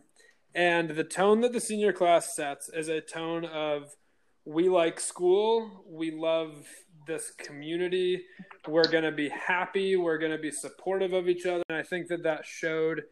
[0.54, 3.96] and the tone that the senior class sets is a tone of
[4.44, 6.66] we like school, we love
[7.06, 8.22] this community,
[8.68, 11.62] we're going to be happy, we're going to be supportive of each other.
[11.68, 13.02] And I think that that showed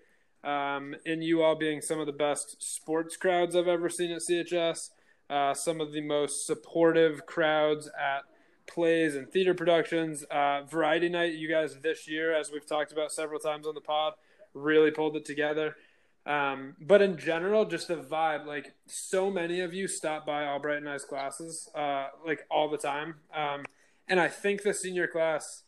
[0.44, 4.22] um, in you all being some of the best sports crowds I've ever seen at
[4.22, 4.90] CHS,
[5.30, 8.24] uh, some of the most supportive crowds at
[8.66, 10.24] plays and theater productions.
[10.24, 13.80] Uh, Variety Night, you guys this year, as we've talked about several times on the
[13.80, 14.14] pod,
[14.54, 15.76] really pulled it together.
[16.24, 20.78] Um, but in general, just the vibe, like so many of you stop by Albright
[20.78, 23.16] and I's classes, uh, like all the time.
[23.34, 23.64] Um,
[24.08, 25.64] and I think the senior class,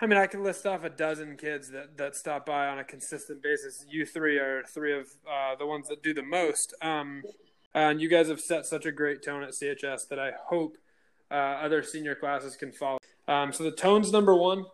[0.00, 2.84] I mean, I can list off a dozen kids that, that stop by on a
[2.84, 3.84] consistent basis.
[3.88, 6.72] You three are three of uh, the ones that do the most.
[6.80, 7.24] Um,
[7.74, 10.76] and you guys have set such a great tone at CHS that I hope
[11.30, 12.98] uh, other senior classes can follow.
[13.26, 14.64] Um, so the tone's number one.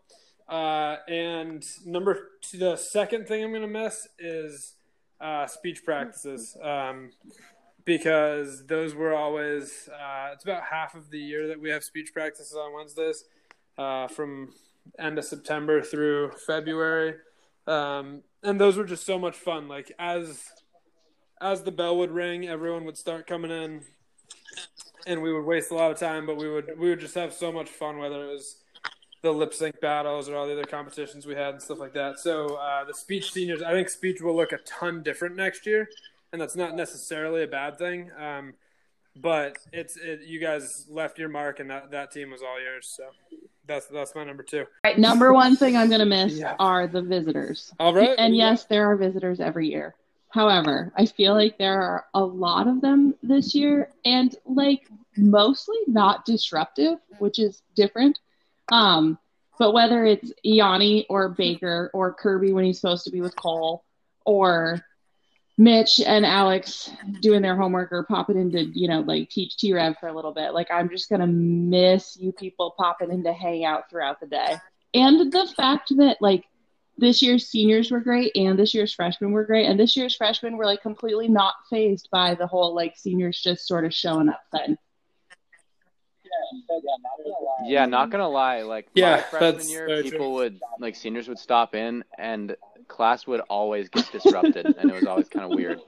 [0.46, 4.74] Uh, and number two, the second thing I'm going to miss is
[5.22, 7.12] uh, speech practices um,
[7.86, 12.12] because those were always, uh, it's about half of the year that we have speech
[12.12, 13.24] practices on Wednesdays
[13.78, 14.52] uh, from
[14.98, 17.14] end of September through February.
[17.66, 19.68] Um, and those were just so much fun.
[19.68, 20.48] Like as
[21.40, 23.82] as the bell would ring, everyone would start coming in,
[25.06, 26.26] and we would waste a lot of time.
[26.26, 28.56] But we would we would just have so much fun, whether it was
[29.22, 32.18] the lip sync battles or all the other competitions we had and stuff like that.
[32.18, 35.88] So uh, the speech seniors, I think speech will look a ton different next year,
[36.32, 38.10] and that's not necessarily a bad thing.
[38.18, 38.52] Um,
[39.16, 42.92] but it's it, you guys left your mark, and that, that team was all yours.
[42.94, 43.04] So
[43.66, 44.60] that's that's my number two.
[44.60, 46.56] All right, number one thing I'm going to miss Yeah.
[46.58, 47.72] are the visitors.
[47.78, 49.94] All right, And yes, there are visitors every year.
[50.30, 55.76] However, I feel like there are a lot of them this year and like mostly
[55.86, 58.18] not disruptive, which is different.
[58.72, 59.18] Um,
[59.58, 63.84] but whether it's Iani or Baker or Kirby when he's supposed to be with Cole
[64.24, 64.84] or
[65.56, 66.90] Mitch and Alex
[67.20, 70.32] doing their homework or popping into, you know, like teach T Rev for a little
[70.32, 70.52] bit.
[70.52, 74.56] Like I'm just gonna miss you people popping in to hang out throughout the day.
[74.94, 76.44] And the fact that like
[76.96, 79.66] this year's seniors were great and this year's freshmen were great.
[79.66, 83.66] And this year's freshmen were like completely not phased by the whole like seniors just
[83.66, 84.76] sort of showing up thing.
[87.64, 88.62] Yeah, not gonna lie.
[88.62, 90.34] Like Yeah, my freshman year, very people true.
[90.34, 92.56] would like seniors would stop in, and
[92.88, 95.80] class would always get disrupted, and it was always kind of weird.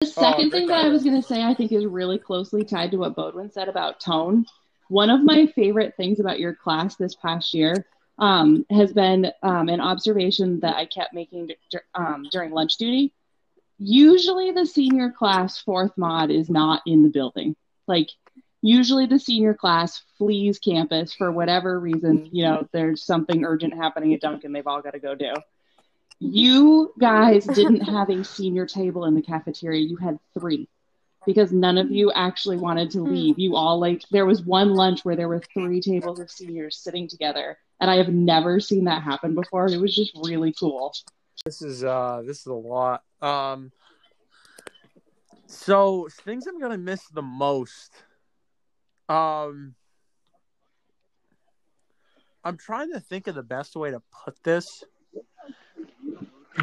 [0.00, 2.64] The second great thing that I was going to say, I think, is really closely
[2.64, 4.44] tied to what Bodwin said about tone.
[4.88, 7.86] One of my favorite things about your class this past year
[8.18, 11.50] um, has been um, an observation that I kept making
[11.94, 13.14] um, during lunch duty.
[13.78, 17.56] Usually, the senior class fourth mod is not in the building.
[17.86, 18.10] Like,
[18.64, 22.30] usually the senior class flees campus for whatever reason.
[22.32, 25.34] You know, there's something urgent happening at Dunkin', they've all got to go do.
[26.18, 29.82] You guys didn't have a senior table in the cafeteria.
[29.82, 30.66] You had three
[31.26, 33.38] because none of you actually wanted to leave.
[33.38, 37.06] You all like there was one lunch where there were three tables of seniors sitting
[37.06, 39.66] together, and I have never seen that happen before.
[39.66, 40.94] It was just really cool.
[41.44, 43.02] This is uh this is a lot.
[43.20, 43.72] Um
[45.46, 47.92] so things I'm gonna miss the most.
[49.08, 49.74] Um
[52.44, 54.84] I'm trying to think of the best way to put this.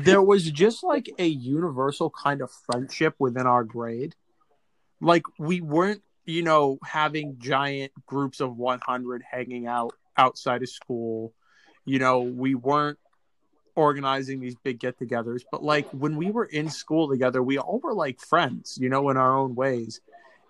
[0.03, 4.15] There was just like a universal kind of friendship within our grade.
[5.01, 11.33] Like we weren't, you know, having giant groups of 100 hanging out outside of school.
[11.83, 12.99] You know, we weren't
[13.75, 17.93] organizing these big get-togethers, but like when we were in school together, we all were
[17.93, 19.99] like friends, you know, in our own ways.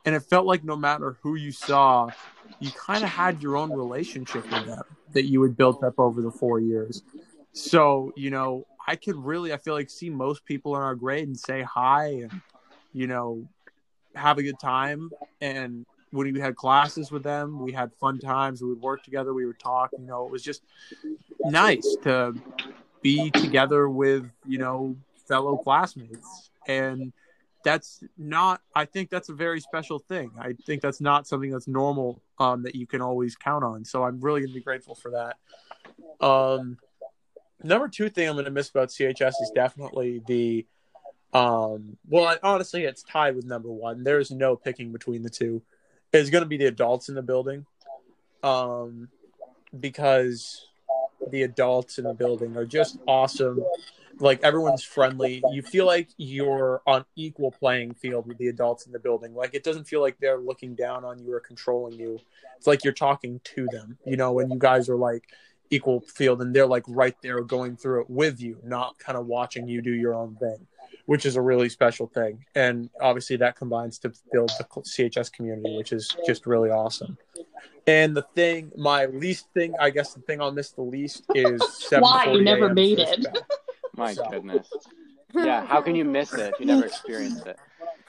[0.05, 2.09] And it felt like no matter who you saw,
[2.59, 4.83] you kind of had your own relationship with them
[5.13, 7.03] that you had built up over the four years.
[7.53, 11.27] So, you know, I could really, I feel like, see most people in our grade
[11.27, 12.41] and say hi and,
[12.93, 13.47] you know,
[14.15, 15.11] have a good time.
[15.39, 18.61] And when we had classes with them, we had fun times.
[18.61, 19.33] We would work together.
[19.33, 19.91] We would talk.
[19.97, 20.63] You know, it was just
[21.41, 22.33] nice to
[23.01, 26.49] be together with, you know, fellow classmates.
[26.67, 27.13] And
[27.63, 30.32] that's not, I think that's a very special thing.
[30.39, 33.86] I think that's not something that's normal um, that you can always count on.
[33.86, 36.26] So I'm really going to be grateful for that.
[36.26, 36.78] Um,
[37.63, 40.65] number two thing I'm going to miss about CHS is definitely the,
[41.34, 44.04] um, well, honestly, it's tied with number one.
[44.04, 45.62] There's no picking between the two.
[46.13, 47.65] It's going to be the adults in the building,
[48.43, 49.08] um,
[49.80, 50.67] because
[51.30, 53.63] the adults in the building are just awesome.
[54.21, 55.43] Like everyone's friendly.
[55.51, 59.34] You feel like you're on equal playing field with the adults in the building.
[59.34, 62.19] Like it doesn't feel like they're looking down on you or controlling you.
[62.57, 65.25] It's like you're talking to them, you know, and you guys are like
[65.71, 69.25] equal field and they're like right there going through it with you, not kind of
[69.25, 70.67] watching you do your own thing,
[71.05, 72.45] which is a really special thing.
[72.55, 77.17] And obviously that combines to build the CHS community, which is just really awesome.
[77.88, 81.62] And the thing, my least thing, I guess the thing I'll miss the least is
[81.62, 82.31] 7:40 Why?
[82.31, 83.25] You never made it.
[83.95, 84.06] Bell.
[84.06, 84.69] My So- goodness.
[85.34, 87.58] Yeah, how can you miss it if you never experienced it?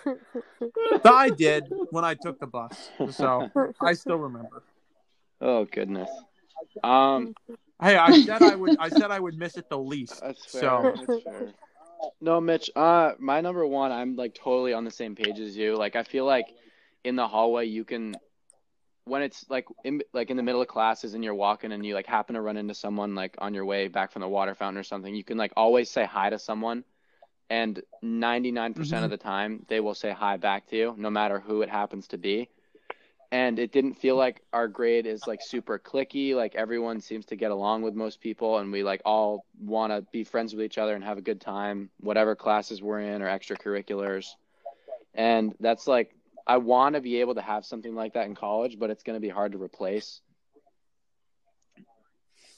[0.04, 3.48] But I did when I took the bus, so
[3.80, 4.64] I still remember.
[5.40, 6.10] Oh goodness.
[6.82, 7.34] Um,
[7.80, 8.76] Hey, I said I would.
[8.80, 10.20] I said I would miss it the least.
[10.20, 10.60] that's fair.
[10.60, 11.52] So That's fair.
[12.20, 12.70] No, Mitch.
[12.74, 15.76] Uh, my number one, I'm like totally on the same page as you.
[15.76, 16.46] Like, I feel like
[17.04, 18.16] in the hallway, you can,
[19.04, 21.94] when it's like in like in the middle of classes and you're walking and you
[21.94, 24.78] like happen to run into someone like on your way back from the water fountain
[24.78, 26.84] or something, you can like always say hi to someone,
[27.50, 29.04] and 99% Mhm.
[29.04, 32.06] of the time they will say hi back to you, no matter who it happens
[32.08, 32.48] to be.
[33.32, 36.34] And it didn't feel like our grade is like super clicky.
[36.34, 40.02] Like everyone seems to get along with most people, and we like all want to
[40.12, 43.26] be friends with each other and have a good time, whatever classes we're in or
[43.26, 44.36] extracurriculars.
[45.14, 46.14] And that's like,
[46.46, 49.16] I want to be able to have something like that in college, but it's going
[49.16, 50.20] to be hard to replace.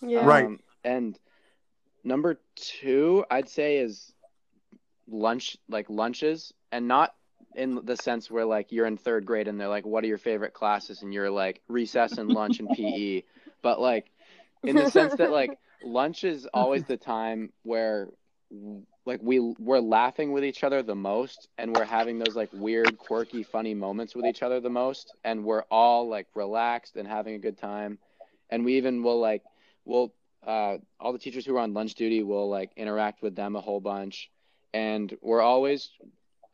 [0.01, 0.27] Yeah.
[0.27, 0.47] Right.
[0.47, 1.19] Um, and
[2.03, 4.13] number two, I'd say is
[5.09, 7.15] lunch, like lunches, and not
[7.57, 10.19] in the sense where like you're in third grade and they're like, "What are your
[10.19, 13.23] favorite classes?" and you're like recess and lunch and PE,
[13.63, 14.11] but like
[14.63, 18.09] in the sense that like lunch is always the time where
[19.07, 22.99] like we we're laughing with each other the most and we're having those like weird
[22.99, 27.35] quirky funny moments with each other the most and we're all like relaxed and having
[27.35, 27.99] a good time.
[28.51, 29.43] And we even will like
[29.85, 30.13] we'll
[30.47, 33.61] uh, all the teachers who are on lunch duty will like interact with them a
[33.61, 34.31] whole bunch.
[34.73, 35.91] And we're always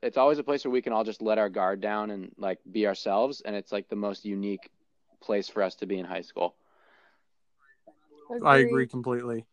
[0.03, 2.59] it's always a place where we can all just let our guard down and like
[2.70, 4.70] be ourselves and it's like the most unique
[5.20, 6.55] place for us to be in high school.
[8.44, 9.46] I agree completely.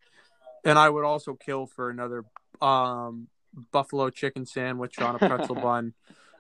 [0.68, 2.26] And I would also kill for another
[2.62, 3.28] um,
[3.72, 5.94] buffalo chicken sandwich on a pretzel bun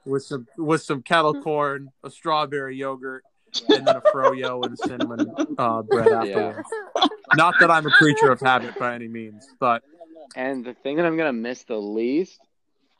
[0.05, 3.23] with some with some kettle corn, a strawberry yogurt,
[3.69, 6.69] and then a froyo and a cinnamon uh, bread afterwards.
[7.35, 9.83] Not that I'm a creature of habit by any means, but
[10.35, 12.39] and the thing that i'm going to miss the least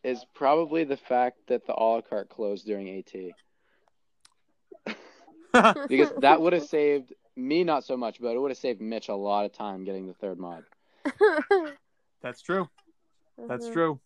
[0.03, 3.13] is probably the fact that the a la carte closed during at
[5.87, 9.09] because that would have saved me not so much but it would have saved mitch
[9.09, 10.63] a lot of time getting the third mod
[12.21, 12.69] that's true.
[13.47, 13.73] That's Mhm.
[13.73, 13.99] true.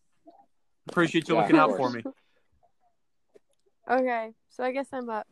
[0.90, 2.04] Appreciate you Yeah, looking out for me.
[3.90, 5.28] Okay, so I guess I'm up.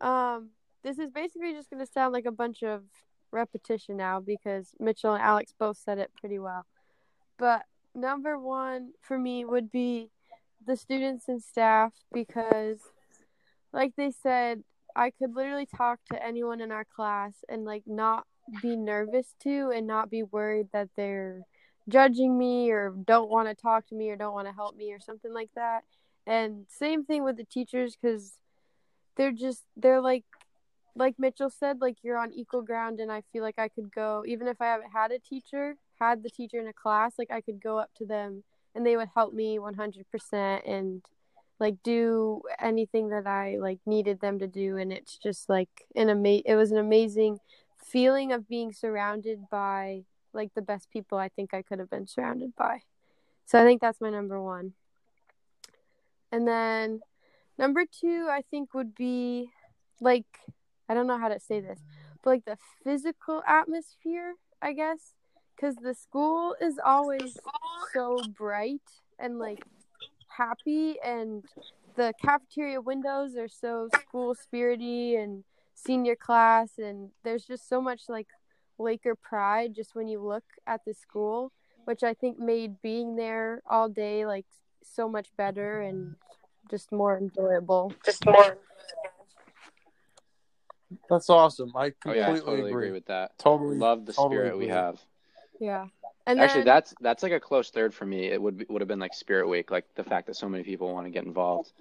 [0.00, 0.50] Um,
[0.82, 2.82] this is basically just gonna sound like a bunch of
[3.30, 6.66] repetition now because Mitchell and Alex both said it pretty well.
[7.38, 10.10] But number one for me would be
[10.64, 12.80] the students and staff because,
[13.72, 18.26] like they said, I could literally talk to anyone in our class and like not
[18.62, 21.42] be nervous to and not be worried that they're
[21.88, 24.92] judging me or don't want to talk to me or don't want to help me
[24.92, 25.84] or something like that.
[26.26, 28.38] And same thing with the teachers because
[29.16, 30.24] they're just they're like
[30.96, 34.24] like Mitchell said, like you're on equal ground, and I feel like I could go
[34.26, 37.40] even if I haven't had a teacher, had the teacher in a class, like I
[37.40, 41.02] could go up to them and they would help me 100% and
[41.58, 46.10] like do anything that I like needed them to do, and it's just like an
[46.10, 47.38] ama- it was an amazing
[47.86, 52.06] feeling of being surrounded by like the best people I think I could have been
[52.06, 52.82] surrounded by.
[53.46, 54.72] So I think that's my number one.
[56.32, 57.00] And then
[57.58, 59.50] number two, I think would be
[60.00, 60.26] like
[60.88, 61.80] I don't know how to say this,
[62.22, 65.14] but like the physical atmosphere, I guess,
[65.54, 67.38] because the school is always
[67.92, 68.82] so bright
[69.18, 69.64] and like
[70.28, 71.44] happy, and
[71.96, 75.44] the cafeteria windows are so school spirity and
[75.76, 78.26] senior class, and there's just so much like
[78.78, 81.52] Laker pride just when you look at the school,
[81.84, 84.46] which I think made being there all day like
[84.82, 86.16] so much better and
[86.70, 87.92] just more enjoyable.
[88.04, 88.58] Just more.
[91.08, 91.72] That's awesome.
[91.74, 92.70] I oh completely yeah i totally agree.
[92.70, 93.76] agree with that Totally.
[93.76, 95.00] love the totally spirit we have
[95.60, 95.86] Yeah.
[96.28, 98.80] And actually then, that's that's like a close third for me it would be, would
[98.80, 101.24] have been like spirit week like the fact that so many people want to get
[101.24, 101.72] involved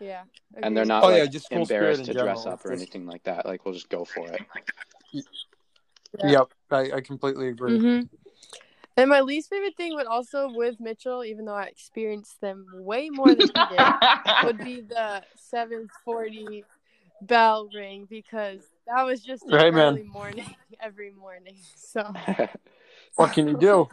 [0.00, 0.22] yeah.
[0.62, 2.34] and they're not Oh, yeah, just embarrassed to general.
[2.34, 4.40] dress up or anything like that like we'll just go for it
[5.12, 6.30] Yeah.
[6.30, 7.78] Yep, I, I completely agree.
[7.78, 8.08] Mhm.
[8.96, 13.10] And my least favorite thing would also with Mitchell, even though I experienced them way
[13.10, 13.92] more than he did,
[14.44, 16.64] would be the 740
[17.22, 19.94] bell ring because that was just an Right, man.
[19.94, 20.46] early morning
[20.80, 21.56] every morning.
[21.74, 22.12] So
[23.16, 23.88] What can you do?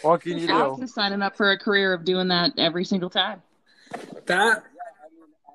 [0.00, 0.84] What can you Alex do?
[0.84, 3.42] is signing up for a career of doing that every single time.
[4.26, 4.64] That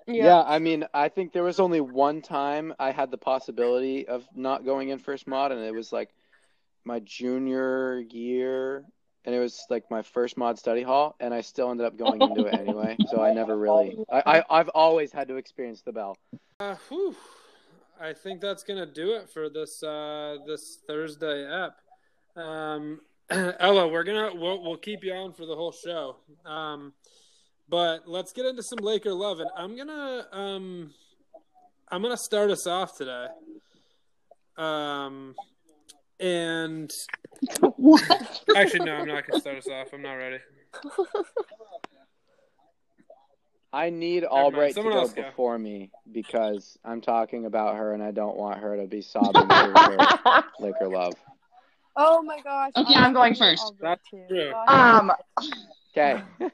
[0.07, 0.41] Yeah.
[0.41, 4.65] I mean, I think there was only one time I had the possibility of not
[4.65, 6.09] going in first mod, and it was like
[6.85, 8.85] my junior year,
[9.25, 12.21] and it was like my first mod study hall, and I still ended up going
[12.21, 12.97] into it anyway.
[13.09, 16.17] So I never really, I, I I've always had to experience the bell.
[16.59, 17.15] Uh, whew.
[17.99, 21.77] I think that's gonna do it for this uh, this Thursday ep.
[22.41, 26.17] Um, Ella, we're gonna we'll, we'll keep you on for the whole show.
[26.45, 26.93] Um,
[27.69, 30.93] but let's get into some Laker love, and I'm gonna um,
[31.89, 33.27] I'm gonna start us off today.
[34.57, 35.35] Um,
[36.19, 36.89] and
[37.59, 38.01] What?
[38.55, 39.93] actually, no, I'm not gonna start us off.
[39.93, 40.39] I'm not ready.
[43.73, 44.31] I need mind.
[44.31, 45.23] Albright to go else go.
[45.23, 49.51] before me because I'm talking about her, and I don't want her to be sobbing
[49.51, 50.07] over her
[50.59, 51.15] Laker love.
[51.95, 52.71] Oh my gosh.
[52.75, 53.63] Okay, I I'm going love first.
[53.63, 54.25] Albert, That's too.
[54.29, 54.53] true.
[54.67, 55.11] Um,
[55.95, 56.21] Okay.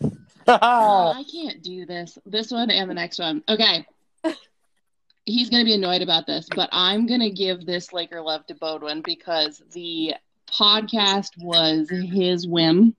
[0.46, 2.18] Oh, I can't do this.
[2.26, 3.42] This one and the next one.
[3.48, 3.86] Okay.
[5.24, 8.46] He's going to be annoyed about this, but I'm going to give this Laker love
[8.46, 10.14] to Bodwin because the
[10.48, 12.94] podcast was his whim.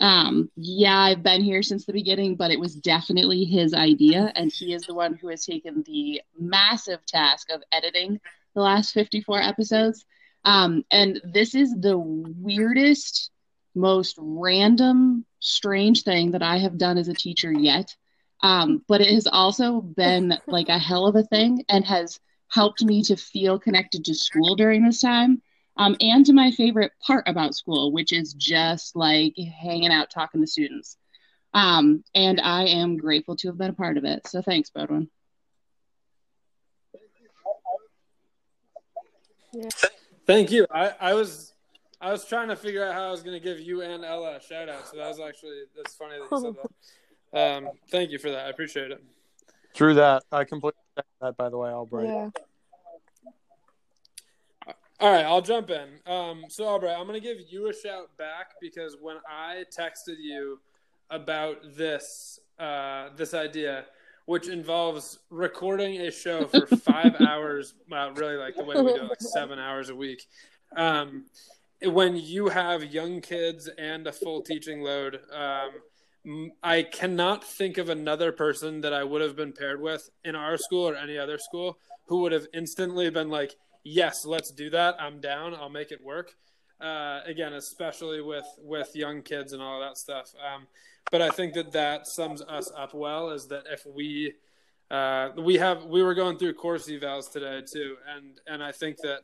[0.00, 4.50] Um, yeah, I've been here since the beginning, but it was definitely his idea, and
[4.52, 8.20] he is the one who has taken the massive task of editing
[8.54, 10.04] the last 54 episodes.
[10.44, 13.30] Um, and this is the weirdest,
[13.74, 17.94] most random, strange thing that I have done as a teacher yet.
[18.42, 22.18] Um, but it has also been like a hell of a thing and has
[22.48, 25.42] helped me to feel connected to school during this time
[25.76, 30.40] um, and to my favorite part about school, which is just like hanging out, talking
[30.40, 30.96] to students.
[31.54, 34.26] Um, and I am grateful to have been a part of it.
[34.26, 35.08] So thanks, Bodwin.
[40.26, 40.66] Thank you.
[40.70, 41.51] I, I was
[42.02, 44.36] I was trying to figure out how I was going to give you and Ella
[44.36, 44.88] a shout out.
[44.88, 46.70] So that was actually that's funny that you said that.
[47.34, 48.44] Um, thank you for that.
[48.44, 49.02] I appreciate it.
[49.74, 50.22] Through that.
[50.30, 50.82] I completely
[51.22, 51.34] that.
[51.38, 52.06] By the way, Albright.
[52.06, 52.28] Yeah.
[55.00, 55.88] All right, I'll jump in.
[56.06, 60.16] Um, so Albright, I'm going to give you a shout back because when I texted
[60.20, 60.60] you
[61.08, 63.86] about this uh, this idea,
[64.26, 69.04] which involves recording a show for five hours, well, really like the way we do
[69.04, 70.26] it, like seven hours a week.
[70.76, 71.24] Um,
[71.84, 77.88] when you have young kids and a full teaching load, um, I cannot think of
[77.88, 81.38] another person that I would have been paired with in our school or any other
[81.38, 84.96] school who would have instantly been like, "Yes, let's do that.
[85.00, 85.54] I'm down.
[85.54, 86.36] I'll make it work."
[86.80, 90.32] Uh, again, especially with with young kids and all that stuff.
[90.44, 90.66] Um,
[91.10, 93.30] but I think that that sums us up well.
[93.30, 94.34] Is that if we
[94.90, 98.98] uh, we have we were going through course evals today too, and and I think
[98.98, 99.22] that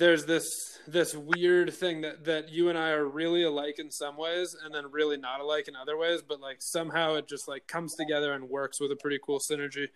[0.00, 4.16] there's this this weird thing that that you and I are really alike in some
[4.16, 7.66] ways and then really not alike in other ways but like somehow it just like
[7.68, 9.88] comes together and works with a pretty cool synergy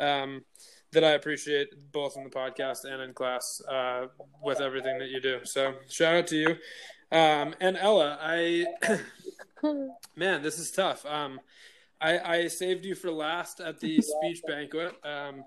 [0.00, 0.44] um,
[0.92, 4.06] that I appreciate both in the podcast and in class uh,
[4.42, 5.40] with everything that you do.
[5.44, 6.48] So shout out to you.
[7.12, 8.64] Um, and Ella I
[10.16, 11.04] man this is tough.
[11.04, 11.38] Um,
[12.00, 14.94] I, I saved you for last at the speech banquet.
[15.04, 15.44] Um,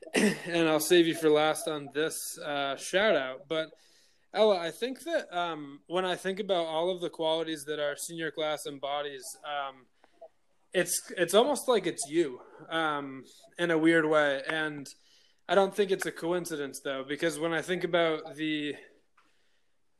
[0.14, 3.42] and I'll save you for last on this uh, shout out.
[3.48, 3.68] But
[4.34, 7.96] Ella, I think that um, when I think about all of the qualities that our
[7.96, 9.86] senior class embodies, um,
[10.72, 13.24] it's it's almost like it's you um,
[13.58, 14.86] in a weird way, and
[15.48, 18.74] I don't think it's a coincidence though, because when I think about the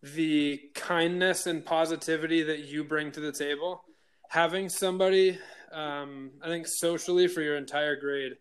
[0.02, 3.82] the kindness and positivity that you bring to the table,
[4.28, 5.38] having somebody,
[5.72, 8.34] um, I think socially for your entire grade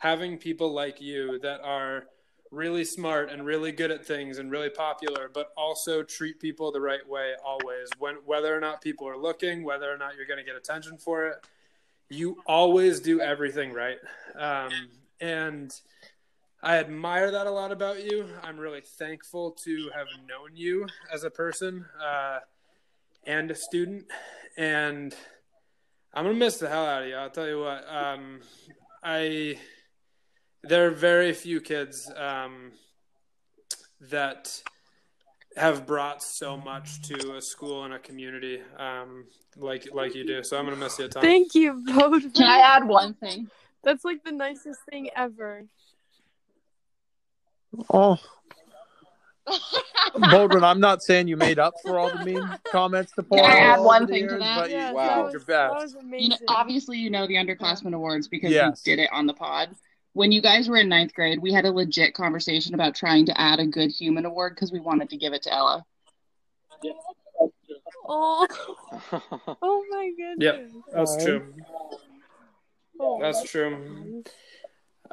[0.00, 2.04] having people like you that are
[2.50, 6.80] really smart and really good at things and really popular, but also treat people the
[6.80, 7.88] right way always.
[7.98, 10.98] When whether or not people are looking, whether or not you're going to get attention
[10.98, 11.44] for it,
[12.08, 13.98] you always do everything right.
[14.34, 14.72] Um,
[15.20, 15.72] and
[16.62, 18.26] I admire that a lot about you.
[18.42, 22.38] I'm really thankful to have known you as a person uh,
[23.26, 24.06] and a student,
[24.56, 25.14] and
[26.14, 27.14] I'm gonna miss the hell out of you.
[27.16, 27.84] I'll tell you what.
[27.86, 28.40] Um,
[29.02, 29.58] I
[30.62, 32.72] there are very few kids um,
[34.10, 34.62] that
[35.56, 40.42] have brought so much to a school and a community um, like like you do.
[40.44, 41.22] So I'm gonna miss you a ton.
[41.22, 42.32] Thank you, both.
[42.34, 43.48] Can I add one thing?
[43.82, 45.64] That's like the nicest thing ever.
[47.92, 48.18] Oh,
[50.18, 53.38] Baldwin, I'm not saying you made up for all the mean comments to Paul.
[53.38, 54.56] Can I add one the thing to years, that?
[54.58, 55.06] But you, Yeah, Wow.
[55.06, 55.96] that was, your that best.
[55.96, 58.82] was You know, obviously, you know the underclassmen awards because Yes.
[58.84, 59.74] you did it on the pod.
[60.12, 63.40] When you guys were in ninth grade, we had a legit conversation about trying to
[63.40, 65.84] add a good human award because we wanted to give it to Ella.
[68.08, 68.46] Oh,
[69.62, 70.72] oh my goodness.
[70.74, 71.54] Yep, that's true.
[72.98, 73.18] Oh.
[73.20, 74.24] That's true.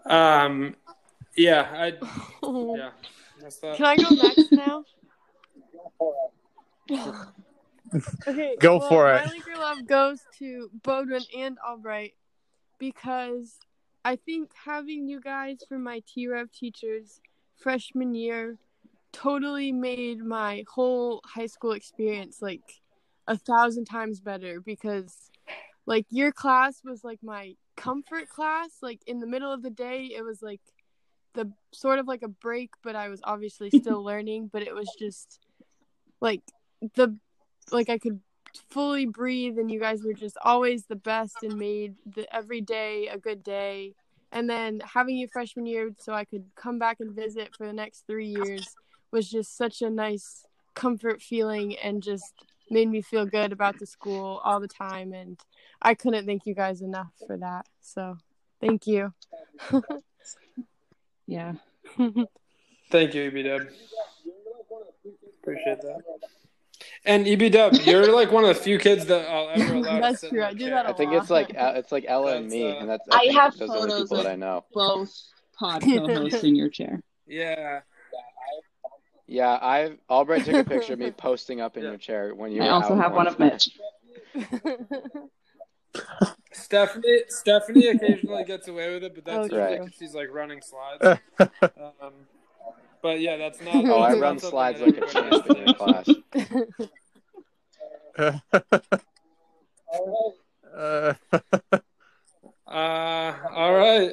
[0.06, 0.76] Um,
[1.36, 1.86] yeah, I
[2.44, 2.90] yeah,
[3.40, 3.78] that's that.
[3.78, 4.84] Can I go next now?
[8.28, 8.56] okay.
[8.60, 9.26] Go well, for it.
[9.26, 12.16] My Laker love goes to Bodwin and Albright
[12.80, 13.58] because
[14.08, 17.20] I think having you guys for my T Rev teachers
[17.58, 18.56] freshman year
[19.12, 22.62] totally made my whole high school experience like
[23.28, 25.30] a thousand times better because
[25.86, 28.70] like your class was like my comfort class.
[28.82, 30.62] Like in the middle of the day it was like
[31.34, 34.90] the sort of like a break but i was obviously still learning but it was
[34.98, 35.40] just
[36.20, 36.42] like
[36.96, 37.16] the
[37.72, 38.22] like i could
[38.70, 43.08] fully breathe and you guys were just always the best and made the every day
[43.08, 43.94] a good day
[44.32, 47.74] and then having you freshman year so i could come back and visit for the
[47.74, 48.76] next three years
[49.12, 50.46] was just such a nice
[50.76, 52.34] comfort feeling and just
[52.70, 55.40] made me feel good about the school all the time and
[55.82, 57.66] I couldn't thank you guys enough for that.
[57.82, 58.18] So,
[58.62, 59.14] thank you.
[61.30, 61.56] Yeah.
[62.90, 63.68] Thank you, EB
[65.44, 66.02] Appreciate that.
[67.08, 70.30] And EBW, you're like one of the few kids that I'll ever allow That's sit
[70.30, 70.40] true.
[70.40, 70.70] in I that do chair.
[70.76, 71.22] that a I think lot.
[71.22, 73.62] it's like uh, it's like Ella and me, uh, and that's I think have those
[73.62, 74.66] are the only photos people that I know.
[74.74, 75.14] Both
[75.58, 77.02] pod co-hosts in your chair.
[77.26, 77.80] Yeah.
[79.30, 81.90] Yeah, I Albright took a picture of me posting up in Yeah.
[81.90, 83.70] your chair when you I were also out have one of Mitch.
[86.54, 89.80] Stephanie Stephanie occasionally gets away with it, but that's Oh, right.
[89.80, 91.20] because she's like running slides.
[91.40, 92.14] Um,
[93.02, 93.76] but yeah, that's not.
[93.86, 96.72] Oh, I run slides like a everybody champ in your has to class.
[100.76, 101.14] Uh,
[102.68, 104.12] uh, all right.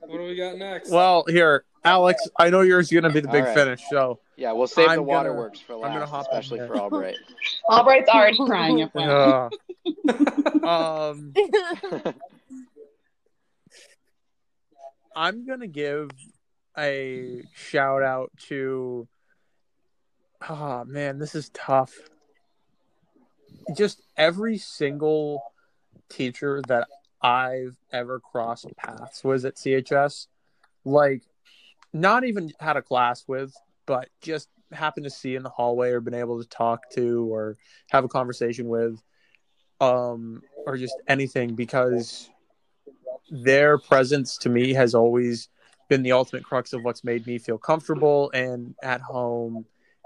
[0.00, 0.90] What do we got next?
[0.90, 2.26] well, here, Alex.
[2.38, 3.54] I know yours is gonna be the big All right.
[3.54, 3.82] finish.
[3.90, 6.66] So Yeah, we'll save I'm the gonna- waterworks for I'm gonna last, hop in especially
[6.66, 7.16] for Albright.
[7.70, 9.50] Albright's already crying up there.
[10.64, 11.32] uh, um,
[15.14, 16.10] I'm gonna give
[16.78, 19.08] a shout out to.
[20.48, 21.94] Oh man, this is tough.
[23.76, 25.42] Just every single
[26.08, 26.86] teacher that
[27.20, 30.26] I've ever crossed paths with at CHS,
[30.84, 31.22] like,
[31.92, 33.52] not even had a class with,
[33.86, 37.56] but just happened to see in the hallway or been able to talk to or
[37.90, 39.02] have a conversation with,
[39.80, 42.28] um, or just anything because
[43.30, 45.48] their presence to me has always
[45.88, 49.64] been the ultimate crux of what's made me feel comfortable and at home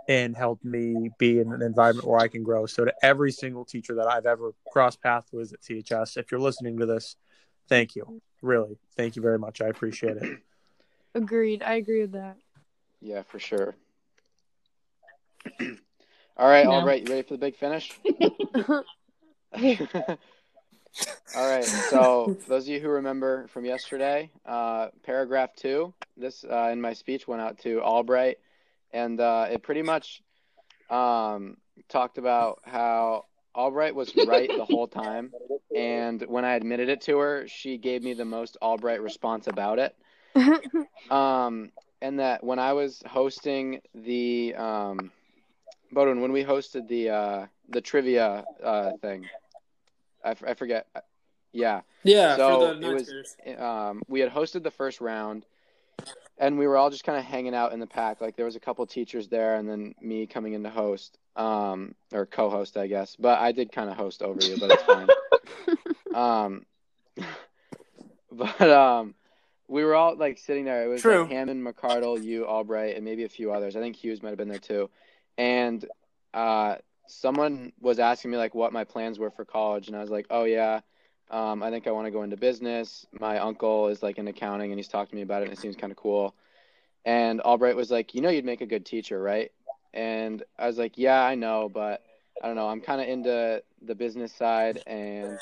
[0.08, 2.66] and helped me be in an environment where I can grow.
[2.66, 6.40] So to every single teacher that I've ever crossed paths with at CHS, if you're
[6.40, 7.16] listening to this,
[7.68, 8.20] thank you.
[8.42, 9.60] Really, thank you very much.
[9.60, 10.38] I appreciate it.
[11.14, 11.62] Agreed.
[11.62, 12.36] I agree with that.
[13.00, 13.76] Yeah, for sure.
[16.36, 16.72] All right, No.
[16.72, 17.92] Albright, you ready for the big finish?
[21.36, 21.64] All right.
[21.64, 26.80] So, for those of you who remember from yesterday, uh, paragraph two, this uh, in
[26.80, 28.38] my speech went out to Albright,
[28.92, 30.22] and uh, it pretty much
[30.88, 31.56] um,
[31.88, 35.32] talked about how Albright was right the whole time,
[35.74, 39.78] and when I admitted it to her, she gave me the most Albright response about
[39.78, 39.96] it.
[41.10, 45.10] Um, and that when I was hosting the um,
[45.92, 49.26] Bodwin, when we hosted the uh, the trivia uh, thing,
[50.24, 50.86] I, f- I forget.
[51.52, 53.36] Yeah, yeah, So, for it was- Nightmares.
[53.58, 55.44] um, we had hosted the first round,
[56.38, 58.20] and we were all just kind of hanging out in the pack.
[58.20, 61.94] Like there was a couple teachers there, and then me coming in to host, um,
[62.12, 63.16] or co-host, I guess.
[63.16, 65.08] But I did kind of host over you, but it's fine.
[66.14, 66.66] um,
[68.32, 69.14] but um,
[69.68, 70.84] we were all like sitting there.
[70.84, 71.22] It was True.
[71.22, 73.76] like Hammond, McCardle, you, Albright, and maybe a few others.
[73.76, 74.88] I think Hughes might have been there too.
[75.36, 75.84] And
[76.32, 76.76] uh,
[77.10, 80.26] someone was asking me like what my plans were for college, and I was like,
[80.30, 80.80] oh yeah.
[81.30, 83.06] Um, I think I want to go into business.
[83.12, 85.60] My uncle is like in accounting, and he's talked to me about it, and it
[85.60, 86.34] seems kind of cool.
[87.04, 89.52] And Albright was like, "You know, you'd make a good teacher, right?"
[89.94, 92.02] And I was like, "Yeah, I know, but
[92.42, 92.68] I don't know.
[92.68, 95.38] I'm kind of into the business side, and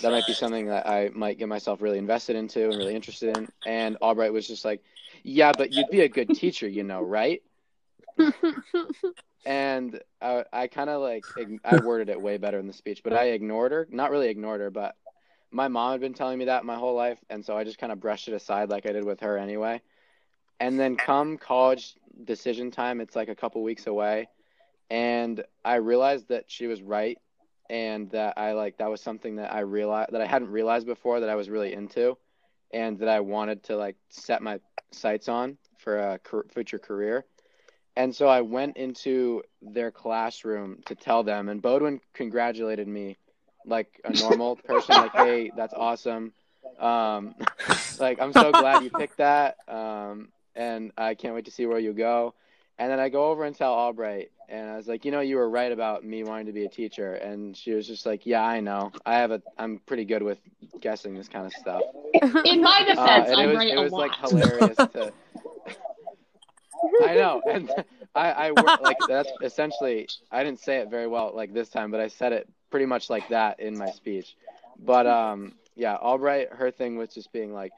[0.00, 3.36] that might be something that I might get myself really invested into and really interested
[3.36, 4.82] in." And Albright was just like,
[5.22, 7.42] "Yeah, but you'd be a good teacher, you know, right?"
[9.46, 11.24] And I, I kind of like
[11.64, 13.86] I worded it way better in the speech, but I ignored her.
[13.90, 14.96] Not really ignored her, but
[15.50, 17.92] my mom had been telling me that my whole life, and so I just kind
[17.92, 19.82] of brushed it aside like I did with her anyway.
[20.60, 24.28] And then come college decision time, it's like a couple weeks away,
[24.90, 27.18] and I realized that she was right,
[27.68, 31.20] and that I like that was something that I realized that I hadn't realized before
[31.20, 32.16] that I was really into,
[32.72, 34.58] and that I wanted to like set my
[34.90, 36.20] sights on for a
[36.52, 37.26] future career.
[37.96, 43.16] And so I went into their classroom to tell them, and Bodwin congratulated me
[43.66, 46.32] like a normal person, like, "Hey, that's awesome!
[46.78, 47.34] Um,
[48.00, 51.78] like, I'm so glad you picked that, um, and I can't wait to see where
[51.78, 52.34] you go."
[52.78, 55.36] And then I go over and tell Albright, and I was like, "You know, you
[55.36, 58.42] were right about me wanting to be a teacher." And she was just like, "Yeah,
[58.42, 58.90] I know.
[59.06, 59.40] I have a.
[59.56, 60.38] I'm pretty good with
[60.80, 61.82] guessing this kind of stuff."
[62.44, 65.12] In my Uh, defense, and I'm it was right it a was like hilarious to.
[67.02, 67.70] I know, and
[68.14, 71.90] I I wor- like that's essentially I didn't say it very well like this time,
[71.90, 74.36] but I said it pretty much like that in my speech.
[74.78, 77.72] But um, yeah, Albright, her thing was just being like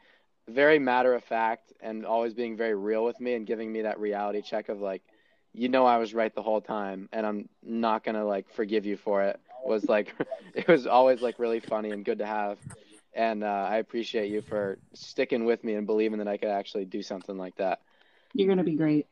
[0.48, 3.98] very matter of fact and always being very real with me and giving me that
[3.98, 5.02] reality check of like,
[5.52, 8.96] you know, I was right the whole time, and I'm not gonna like forgive you
[8.96, 9.40] for it.
[9.64, 10.14] Was like,
[10.54, 12.58] it was always like really funny and good to have.
[13.14, 16.84] And uh, I appreciate you for sticking with me and believing that I could actually
[16.84, 17.80] do something like that.
[18.36, 19.06] You're gonna be great.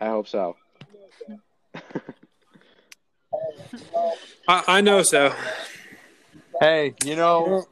[0.00, 0.56] I hope so.
[4.48, 5.34] I, I know so.
[6.60, 7.66] Hey, you know,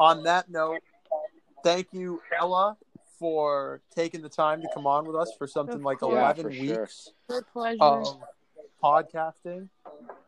[0.00, 0.80] on that note,
[1.62, 2.78] thank you, Ella,
[3.18, 6.14] for taking the time to come on with us for something like course.
[6.14, 6.80] Yeah, 11 for sure.
[6.80, 7.82] weeks My pleasure.
[7.82, 8.20] of
[8.82, 9.68] podcasting.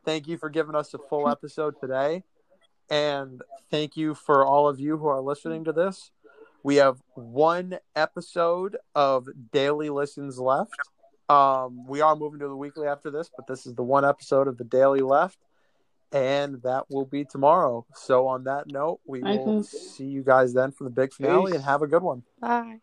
[0.04, 2.24] Thank you for giving us a full episode today.
[2.90, 3.40] And
[3.70, 6.10] thank you for all of you who are listening to this.
[6.62, 10.74] We have one episode of daily listens left.
[11.28, 14.48] Um, we are moving to the weekly after this, but this is the one episode
[14.48, 15.38] of the daily left.
[16.10, 17.84] And that will be tomorrow.
[17.94, 19.68] So, on that note, we Bye, will folks.
[19.68, 21.56] see you guys then for the big finale Peace.
[21.56, 22.22] and have a good one.
[22.40, 22.76] Bye.